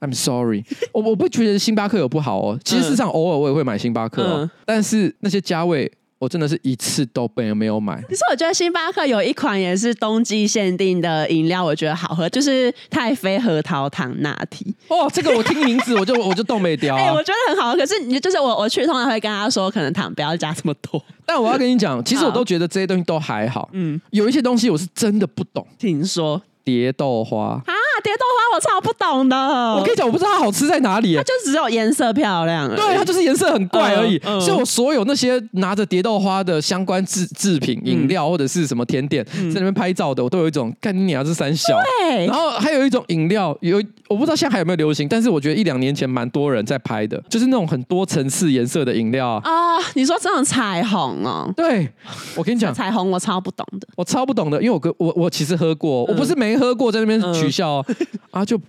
[0.00, 0.62] I'm sorry，
[0.92, 2.58] 我我不觉得星巴克有不好哦。
[2.62, 5.90] 其实事实上偶尔我也会买星巴克哦，但是那些加味。
[6.18, 8.00] 我真的是一次都没有没有买。
[8.02, 14.66] 可是我觉得星巴克有一款也是冬季限定的饮料，我觉得好喝，就是太妃核桃糖拿铁。
[14.88, 16.96] 哦，这个我听名字我就我就动没掉。
[16.96, 21.02] 哎，我觉得很好喝，可是你就是我我去通常会跟他说，可能糖不要加这么多。
[21.26, 23.68] 但我要跟你讲，其实我都觉得这些东西都还好。
[23.72, 25.66] 嗯，有一些东西我是真的不懂。
[25.78, 27.62] 听说蝶豆花。
[28.06, 29.36] 蝶豆花我超不懂的，
[29.74, 34.16] 我跟你讲，我不知道它好吃在哪里，它就只有颜色漂亮，对，它就是颜色很怪而已。
[34.40, 41.76] 所以我所有那些拿着蝶豆花的相关制制品、饮料或者是什么甜点在那边拍照的，我都有一种干你娘这三小。
[42.00, 49.42] 对，然后还有一种饮料，有我不知道现在还有没有流行，但是我觉得一两年前蛮多人在拍的，就是那种很多层次颜色的饮料啊。
[49.94, 51.52] 你说这种彩虹哦？
[51.56, 51.88] 对，
[52.36, 57.84] 我跟你讲，彩虹我超不懂的，我超不懂的，因为我跟我我其实喝过，我不是没喝过，在那边取笑。
[58.30, 58.60] 啊，就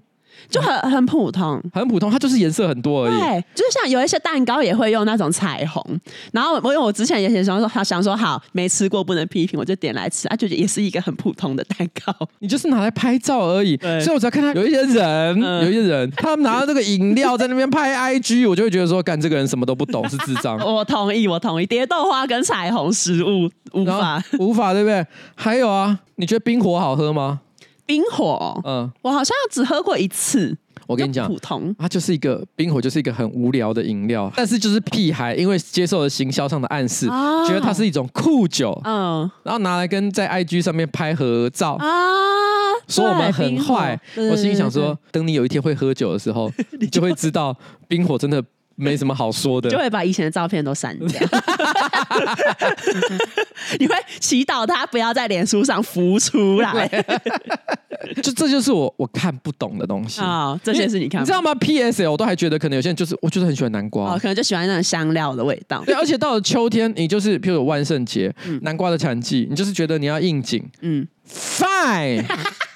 [0.50, 3.20] 就很很普通，很普通，它就是颜色很多而已。
[3.20, 5.84] 对，就是像有一些蛋糕也会用那种彩虹。
[6.32, 12.14] 然后我因为我之前也想说，他想说好没吃过不能批评，我就点来吃啊，就也是一个很普通的蛋糕。
[12.40, 20.58] 你就是拿来拍照而已，所以我只要看到有一些人，嗯、有一些人，他们拿到这个饮料在那边拍 IG，我就会觉得说，干这个人什么都不懂，是智障。
[20.60, 25.06] 我同意，我同意，蝶豆花跟彩虹食物无法无法，对不对？
[25.36, 27.42] 还有啊，你觉得冰火好喝吗？
[27.88, 30.56] 冰火，嗯，我好像只喝过一次。
[30.86, 34.32] 我跟你讲，普通，它就是一个冰火，就是一个很无聊的饮料。
[34.36, 41.88] 但是就是屁孩，因为接受了行销上的暗示，啊、觉得它是一种酷酒，嗯，然后拿来跟在 IG 上面拍合照啊，
[42.88, 44.00] 说我们很坏。
[44.16, 47.56] 我心里想说，等你有一天会喝酒的时候， 你就会知道
[47.88, 48.44] 冰火真的。
[48.78, 51.20] 没什么好说的，就会把以前的照片都删掉。
[53.80, 56.88] 你会祈祷他不要在脸书上浮出来。
[58.22, 60.60] 就这就是我我看不懂的东西啊、哦！
[60.64, 65.84] 这些是你看，你知道吗？PSL 我都还觉得可能有些人就是，我就是很喜欢南瓜，哦，可能就喜欢那种香料的味道。
[65.84, 72.24] 对，而且到了秋天，你就是譬如万圣节，嗯、南瓜的产季，你就是觉得你要应景，嗯，Fine。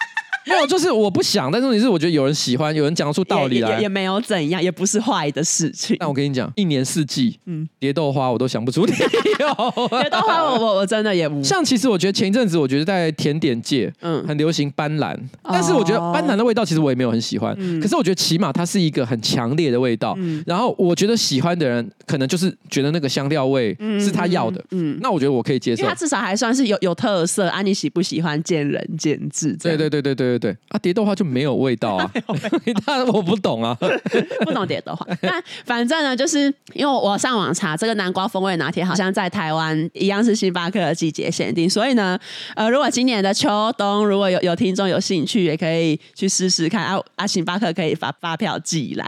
[0.48, 5.96] 没有，就是我不想，但是问题是我觉得有人喜欢，有人讲出道理来，也没有怎样，也不是坏的事情。
[6.00, 9.08] 但我跟你讲，一年四季，嗯，蝶豆花我都想不出理由。
[10.02, 11.64] 蝶豆花我我我真的也无 像。
[11.64, 17.56] 其实我觉得前一阵子，我觉得在甜点界，嗯，很流行斑斓，但是我觉得斑斓的味道其实我也没有很喜欢。
[17.60, 20.16] 嗯，可是我觉得起码它是一个很强烈的味道。
[20.18, 24.64] 嗯，然后我觉得喜欢的人可能就是觉得那个香料味是他要的。
[24.72, 27.48] 嗯，那我觉得我可以接受，它至少还算是有有特色。
[27.48, 29.56] 啊，你喜不喜欢见仁见智。
[29.62, 30.58] 对对对对对对对。
[30.70, 32.12] 啊，蝶豆花就没有味道啊！
[32.86, 33.78] 但 我不懂啊，
[34.46, 35.06] 不懂蝶豆花。
[35.22, 41.70] 那反正呢，就是因为我上网查这个南瓜风味拿铁，好像在台湾一样是星巴克的季节限定。
[41.70, 42.18] 所以呢，
[42.56, 46.84] 呃，如果今年的秋冬，如果有有听众有兴趣，也可以去试试看。
[46.86, 49.06] 啊啊，星巴克可以发发票寄来。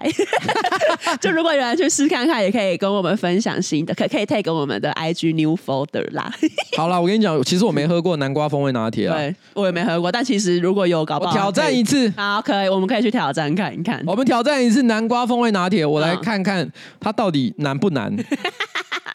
[1.20, 6.32] 就如果有人去试看看，也可以跟我们分享新的，可可以 take 我们的 IG new folder 啦。
[6.78, 10.12] 好啦，我跟你讲，其实我没喝过南瓜风味拿铁啊，对，我也没喝过。
[10.12, 14.02] 但其实如果有搞不好，挑战一次，好，可以，我们可以去挑战看一看。
[14.08, 16.68] 我们挑战一次南瓜风味拿铁，我来看看
[17.00, 18.12] 它到底难不难。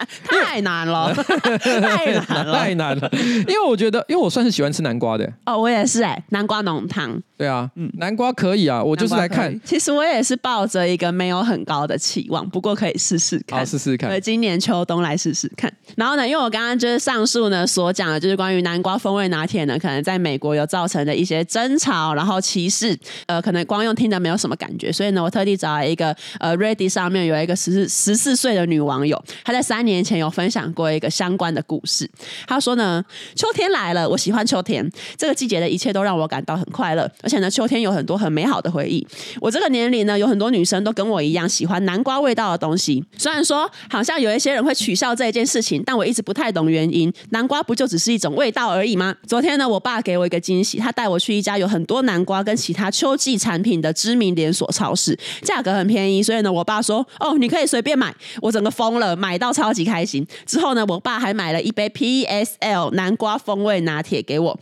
[0.24, 1.12] 太难了，
[1.60, 3.10] 太难了，太难了。
[3.12, 5.30] 因为我觉得，因为我算是喜欢吃南瓜的。
[5.46, 7.20] 哦，我也是哎，南瓜浓汤。
[7.36, 9.60] 对啊，嗯，南瓜可以啊，我就是来看。
[9.64, 14.10] 其实我也是抱着一个没有很高的期望，不过可以试试看，好试试看。
[14.10, 15.72] 对，今年秋冬来试试看。
[15.96, 22.96] 然后呢，因为我刚刚就是上述呢所讲的，就是关于南瓜风味拿铁呢，可能在美国有造成的一些争吵，然后歧视，
[23.26, 32.08] 呃，可能光用听的没有什么感觉，所以呢，我特地找了一个呃 Reddit 上面有一个十四十四岁的女网友，她在三年前有分享过一个相关的故事。
[32.46, 39.04] 他说呢，秋天来了，我喜欢秋天，这个季节的一切都让我感到很快乐，而且呢，秋天有很多很美好的回忆。
[39.40, 43.04] 我这个年龄呢，有很多女生都跟我一样喜欢南瓜味道的东西。
[43.16, 47.12] 虽然说好像有一些人会取笑这一件事情，但我一直不太懂原因。
[47.30, 49.14] 南瓜不就只是一种味道而已吗？
[49.26, 60.26] 昨天呢，我爸给我一个惊喜，他带我去一家有很多南瓜跟其他秋季产品的知名连锁超市，价格很便宜，所以呢，我爸说：“哦，你可以随便买。”我整个疯了，买到超级开心。
[60.44, 64.58] 之后呢，我爸还买了一杯 PSL 南瓜风味拿铁给我。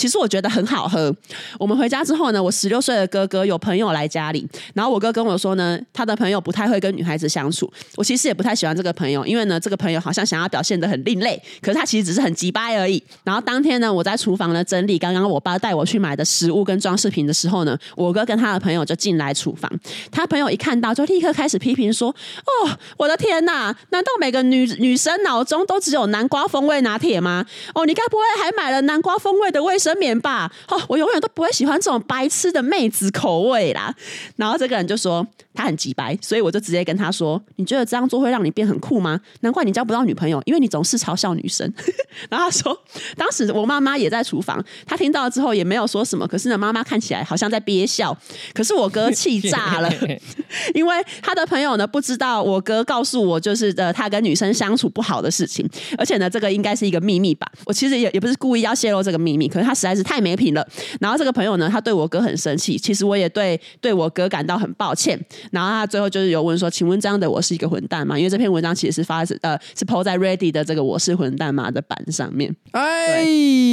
[0.00, 1.14] 其实我觉得很好喝。
[1.58, 7.70] 我们回家之后呢，我十六岁的哥哥有朋友来家里，然后我哥跟我说呢，他的朋友不太会跟女孩子相处。
[7.96, 13.02] 我其实也不太喜欢这个朋友，因为呢，这个朋友好像想要表现得很另类，可是他其实只是很急掰而已。
[13.24, 19.70] 然后当天呢，我在厨房呢整理刚刚我爸带我去买的食物跟装饰品的时候呢，我哥跟他的朋友就进来厨房。
[20.10, 22.08] 他朋友一看到就立刻开始批评说
[22.64, 23.76] ：“哦，我的天哪！
[23.90, 27.44] 难道每个女女生脑中都只有南瓜风味拿铁吗？
[27.74, 33.92] 哦，你该不会还买了南瓜风味的卫生？”真棉吧，哦，我永远都不会喜欢这种白痴的妹子口味啦。
[34.36, 35.26] 然后这个人就说
[35.60, 39.20] 他很急白，所以我就直接跟他说：“你觉得这样做会让你变很酷吗？
[39.40, 41.70] 难怪你交不到女朋友，因为你总是嘲笑女生。
[42.30, 42.78] ”然后他说，
[43.16, 46.26] 当时我妈妈也在厨房，她听到了之后也没有说什么。
[46.26, 48.16] 可是呢，妈妈看起来好像在憋笑。
[48.54, 49.92] 可是我哥气炸了，
[50.74, 57.50] 因为他的朋友呢不知道我哥告诉我就是呃他跟女生相处不好的事情，而且呢这个应该是一个秘密吧。
[57.64, 59.74] 我其实也也不是故意要泄露这个秘密，可是他。
[59.80, 60.62] 实在是太没品了。
[61.00, 62.76] 然后这个朋友呢，他对我哥很生气。
[62.76, 65.18] 其实我也对对我哥感到很抱歉。
[65.50, 72.54] 然后他最后就是有问说：“请问这样的我是一个混蛋吗？”因为这篇文章其实是发呃是 po 在 Reddit 的这个“我是混蛋吗”的版上面。
[72.72, 73.22] 哎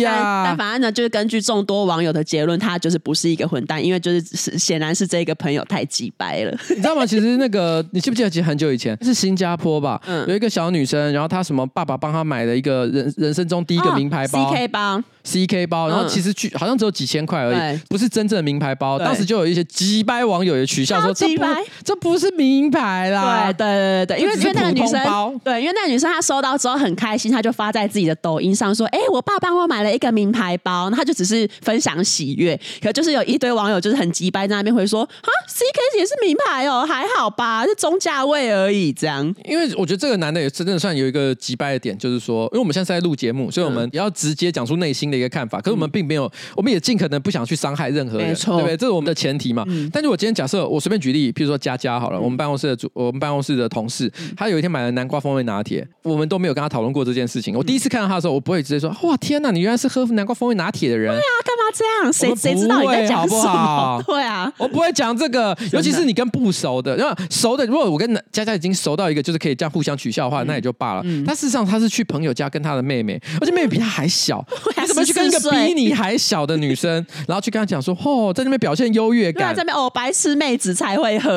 [0.01, 0.11] 呀！
[0.11, 6.51] 但，但反正呢，就是根据众多网友的结论，他就是不是一个混蛋，因为就是是显然是这个朋友太鸡掰了。
[6.69, 7.05] 你知道吗？
[7.05, 8.29] 其实那个你记不记得？
[8.29, 10.01] 其实很久以前 是新加坡吧？
[10.07, 15.03] 嗯，有一个小女生，然后她什么爸爸帮她买了一个人人生中第一个名牌包、哦、CK 包。
[15.27, 18.97] CK 包，然后其实去好像只有几千块而已，不是真正的名牌包。
[18.97, 21.43] 当时就有一些鸡掰网友也取笑说：“这不，
[21.83, 45.17] 这不是名牌啦。”对对对对，因为因为那个女生，对，因为那个女生她收到之后很开心，她就发在自己的抖音上说：“哎，我爸帮我买了一个名牌包。”她就只是分享喜悦，可就是有一堆网友就是很急掰在那边会说：“啊，CK 也是名牌哦，还好吧，是中价位而已。”这样，因为我觉得这个男的也真的算有一个急掰的点，就是说，因为我们现在是在录节目，所以我们也要直接讲出内心的。
[45.17, 48.77] 一个看法，可是我们并没有，我们也尽可能不想去伤害任何人，对不对？
[48.77, 49.65] 这是我们的前提嘛。
[49.67, 57.55] 嗯、但是我今天假设，我随便举例，譬如说佳佳好了，嗯、我们办公室的主，我们办公室的同事，他有一天买了南瓜风味拿铁，我们都没有跟他讨论过这件事情。
[57.55, 62.13] 我第一次看到他的时候，我不会直接说：“哇，天哪，你原来是喝南瓜风味拿铁的人。”对啊，干嘛这样？
[62.13, 63.41] 谁谁知道你在讲什么？
[63.41, 64.01] 好不好？
[64.03, 71.01] 对啊，我不会讲这个，尤其是你跟不熟的，然后熟的，如果我跟佳佳已经熟到一个就是可以这样互相取笑的话，那也就罢了。
[71.05, 74.45] 嗯、但事实上他是去朋友家跟他的妹妹，而且妹妹比他还小，
[74.81, 81.36] 你怎么去跟一个比你还小的女生，然后去跟他讲说，哦，在那边表现优越感，在那边哦，白痴妹子才会喝。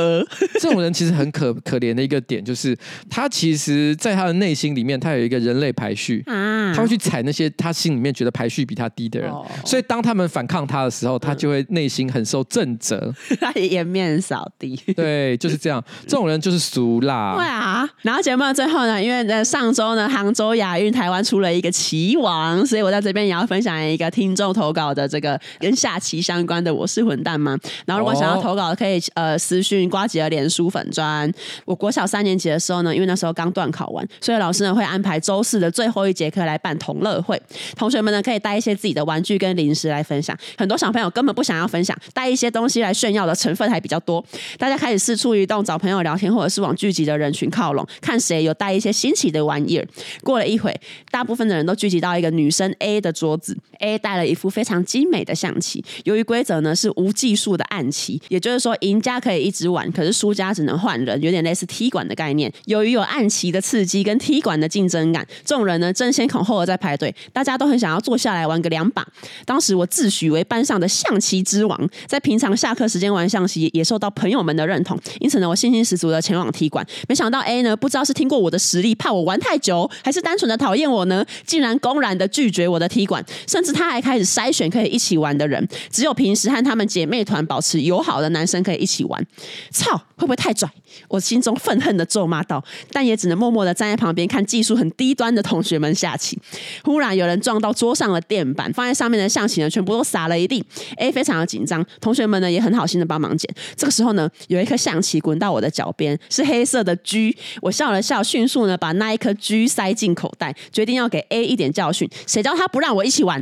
[0.60, 2.76] 这种人其实很可可怜的一个点，就是
[3.08, 14.76] 他其实在他的内心里面，他有一个人类排序啊，他会去踩那些他心里面觉得排序比他低的人，哦、所以当他们反抗他的时候，他就会内心很受震责， 他颜面扫地。
[14.94, 17.34] 对，就是这样，这种人就是俗啦。
[17.36, 27.58] 对啊，然后节目的最后呢，因为在上周呢，杭州亚运台湾出了一个棋王，所以我在这边也要分享一个听众投稿的这个跟下棋相关的我是混蛋吗？
[27.84, 31.30] 然后如果想要投稿，可以呃私讯瓜姐的脸书粉砖。
[31.64, 37.40] 我国小三年级的时候呢，因为那时候刚段考完，所以老师呢会安排周四的最后一节课来办同乐会，
[37.76, 40.36] 同学们呢可以带一些自己的玩具跟零食来分享。
[40.56, 44.24] 很多小朋友根本不想要分享，带一些东西来炫耀的成分还比较多。
[44.56, 49.86] 大家开始四处移动，找朋友聊天，或者是往聚集的人群靠拢，看谁有带一些新奇的玩意儿。
[50.22, 50.74] 过了一会，
[51.10, 55.84] 大部分的人都聚集到一个女生 A 的桌子，A 带了一副非常精美的象棋。
[56.04, 62.52] 由于规则呢是无计数的暗棋，也就是说赢家可以一直玩，可是输家只能换人，有点类似踢馆的概念。
[62.64, 69.06] 由于有暗棋的刺激跟踢馆的竞争感，众人呢争先恐后的在排队，大家都很想要坐下来玩个两把。
[69.44, 76.84] 当时我自诩为班上的象棋之王，在平常下课时间玩象棋也受到朋友们的认同，因此呢我信心十足的前往踢馆。
[77.08, 89.26] 没想到 A 呢不知道是听过我的实力，怕我玩太久，还是单纯的讨厌我呢，竟然公然的拒绝我的踢馆，甚至他还开始筛选可以一起玩的人，只有平时和他们姐妹团保持友好的男生可以一起玩。
[89.70, 90.68] 操，会不会太拽？
[91.08, 92.62] 我心中愤恨的咒骂道，
[92.92, 96.38] 但也只能默默的站在旁边看技术很低端的同学们下棋。
[96.82, 100.64] 忽然有人撞到桌上的垫板，放在上面的象棋呢，全部都洒了一地。
[100.96, 103.48] A 非常的紧张，同学们呢也很好心的帮忙捡。
[103.76, 107.36] 这个时候呢，有一颗象棋滚到我的脚边，是黑色的 G。
[107.62, 112.08] 我笑了笑，迅速呢把那一颗 G 塞进口袋，决定要给 A 一点教训。
[112.26, 113.40] 谁叫他不让我一起玩？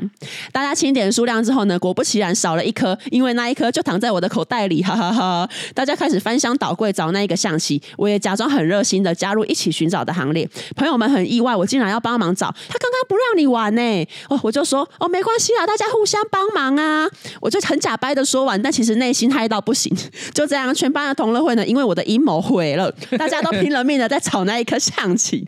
[0.53, 5.49] 大家清点数量之后呢，果不其然少了一颗，因为那一颗就躺在我的口袋里，哈哈哈。
[5.75, 10.49] 大家开始翻箱倒柜找那一个象棋，我也假装很热心的加入一起寻找的行列。
[10.77, 14.09] 朋友们很意外，我竟然要帮忙找，他刚刚不让你玩呢、欸。
[14.29, 17.09] 哦，我就说哦，没关系啦，大家互相帮忙啊。
[17.41, 19.95] 我就很假掰的说完，但其实内心嗨到不行。
[20.35, 25.47] 就这样，全班的同乐会呢，因为我的阴谋毁了，大家都拼了命的在找那一颗象棋。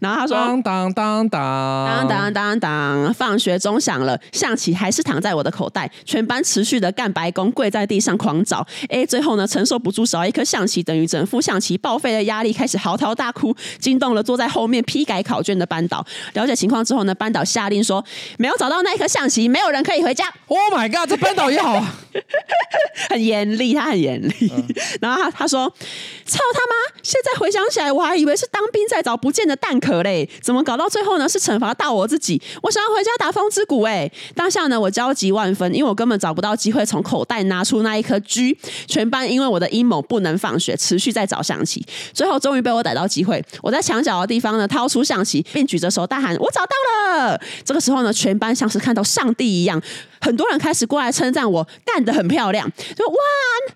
[0.00, 8.66] 然后他说当当当当当当当当，放学钟响了，象棋还是躺在我的口袋，全班持续的干白工，跪在地上狂找。
[8.88, 16.04] 哎，最后呢，承受不住少一颗象棋等于整副象棋报废的压力，开始嚎啕大哭，惊动了坐在后面批改考卷的班导。
[16.34, 18.04] 了解情况之后呢，班导下令说，
[18.38, 20.24] 没有找到那一颗象棋，没有人可以回家。
[20.46, 21.84] Oh my god，这班导也好，
[23.10, 24.52] 很严厉，他很严厉。
[24.54, 24.64] 嗯、
[25.00, 25.68] 然后他他说，
[26.24, 27.00] 操他妈！
[27.02, 31.28] 现在回想起来，我还以为是当兵在找不见的蛋壳嘞，怎么搞到最后呢？
[31.28, 32.40] 是惩罚到我自己。
[32.62, 34.10] 我想要回家打风之谷哎！
[34.34, 38.56] 当下呢，我焦急万分，因为我根本找不到机会从口袋拿出那一颗狙。
[38.86, 41.84] 全班因为我的阴谋不能放学，持续在找象棋。
[42.12, 49.80] 最后终于被我逮到机会，我在墙角的地方呢掏出象棋，并举着手大喊：“我找到了！”这个时候呢，全班像是看到上帝一样，
[50.20, 53.16] 很多人开始过来称赞我干得很漂亮，说：“哇，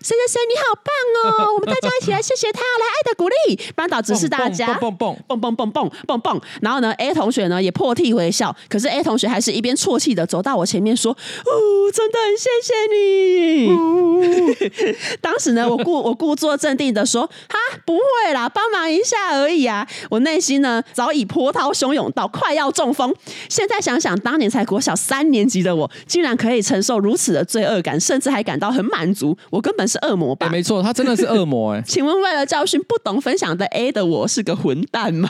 [0.01, 3.59] 谁谁谁你好棒哦！”我们大家一起来谢谢他，来爱的鼓励。
[3.75, 11.51] 班导指示大家蹦蹦蹦蹦蹦蹦蹦蹦，然后呢，A 同学呢也破涕为笑，可是 A 同学还是一边啜泣的走到我前面说：“哦，
[11.93, 13.69] 真的很谢谢你。
[13.69, 23.13] 哦” 当时呢，我故我故作镇定的说：“哈，不会啦，帮忙一下而已啊。”我内心呢早已波涛汹涌到快要中风。
[23.49, 29.37] 现在想想，当年才国小三年级的我，竟然可以承受如此的罪恶感，甚至还感到很满足。
[29.49, 30.47] 我根本是恶魔吧？
[30.47, 31.83] 欸、没错，他真的是恶魔哎。
[31.85, 35.29] 请问，为了教训不懂分享的 A 的我是个混蛋吗？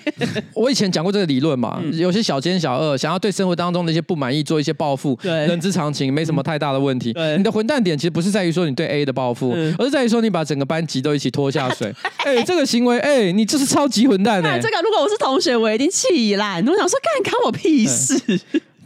[0.54, 7.12] 我以前讲过这个理论嘛，嗯、有些小奸小恶，想要对生活当中的一些不满意做一些报复，对，人之常情，没什么太大的问题。
[7.12, 11.94] 对，你的混蛋点其实不是在于说你对 A 的报复，嗯、而是在于说你把整个班级都一起拖下水。
[12.26, 14.60] 哎、欸，这个行为，哎、欸，你就是超级混蛋哎、欸！
[14.60, 16.62] 这个如果我是同学，我一定气烂。
[16.66, 18.20] 我想说，干，干我屁事。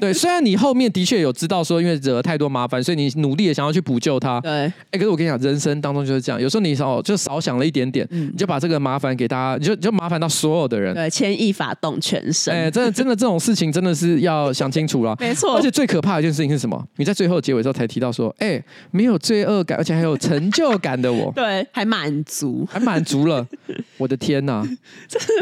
[0.00, 4.40] 对，虽然你后面的确有知道说，因为惹了太多麻烦，所以你努力的想要去补救他。
[4.40, 10.94] 对，哎，可是我跟你讲，人生当中就是这样，有时候你少就少想了一点点，嗯、你就把这个麻烦给大家，你就就麻烦到所有的人。
[10.94, 12.52] 对，牵一发动全身。
[12.54, 15.16] 哎，真的真的这种事情真的是要想清楚了。
[15.20, 16.82] 没错，而且最可怕的一件事情是什么？
[16.96, 23.46] 你在最后结尾的时候才提到说，哎，没有罪恶感，而且还有成就感的我， 对，还满足，还满足了。
[23.98, 24.66] 我的天哪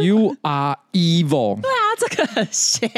[0.03, 1.61] ，You are evil。
[1.61, 2.91] 对啊，这个很邪。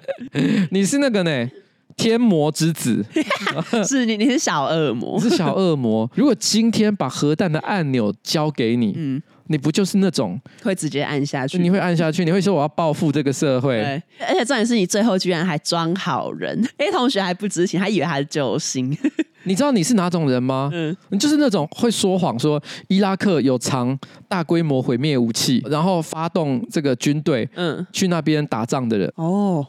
[0.70, 1.50] 你是那个呢？
[1.96, 3.04] 天魔之子，
[3.86, 6.10] 是你，你是小恶魔，你是小恶魔。
[6.14, 9.22] 如果今天把核弹的按钮交给你，嗯。
[9.50, 11.58] 你不就是那种会直接按下去？
[11.58, 12.24] 你会按下去？
[12.24, 13.82] 你会说我要报复这个社会？
[13.82, 18.96] 对，而且重点是你最后居然还装好人，A 同学还不知情，还以为他是救星。
[19.44, 20.70] 你知道你是哪种人吗？
[20.72, 29.12] 嗯，你就是那种会说谎，说伊拉克有藏大规模毁灭武器，然后发动这个军队，嗯，去那边打仗的人。
[29.16, 29.66] 哦。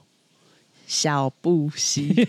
[0.91, 2.11] 小布希。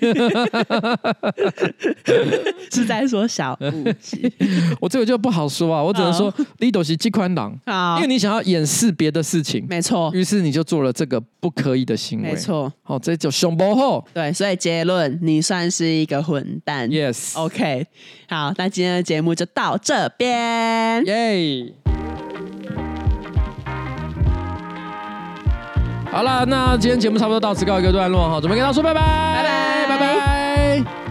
[2.71, 4.33] 是在说小布希，
[4.81, 7.61] 我这个就不好说啊，我只能说你都是这款人，
[7.97, 17.85] 因为你想要掩饰别的事情，没错，于是你就做了这个不可以的行为，没错，好，这就熊博后，对，所以结论你算是一个混蛋，yes，OK，
[18.29, 21.75] 好，那今天的节目就到这边，耶。
[26.13, 29.01] 好了，那今天节目差不多到此告一个段落哈，准备跟大家说拜拜，
[29.89, 31.02] 拜拜，拜拜。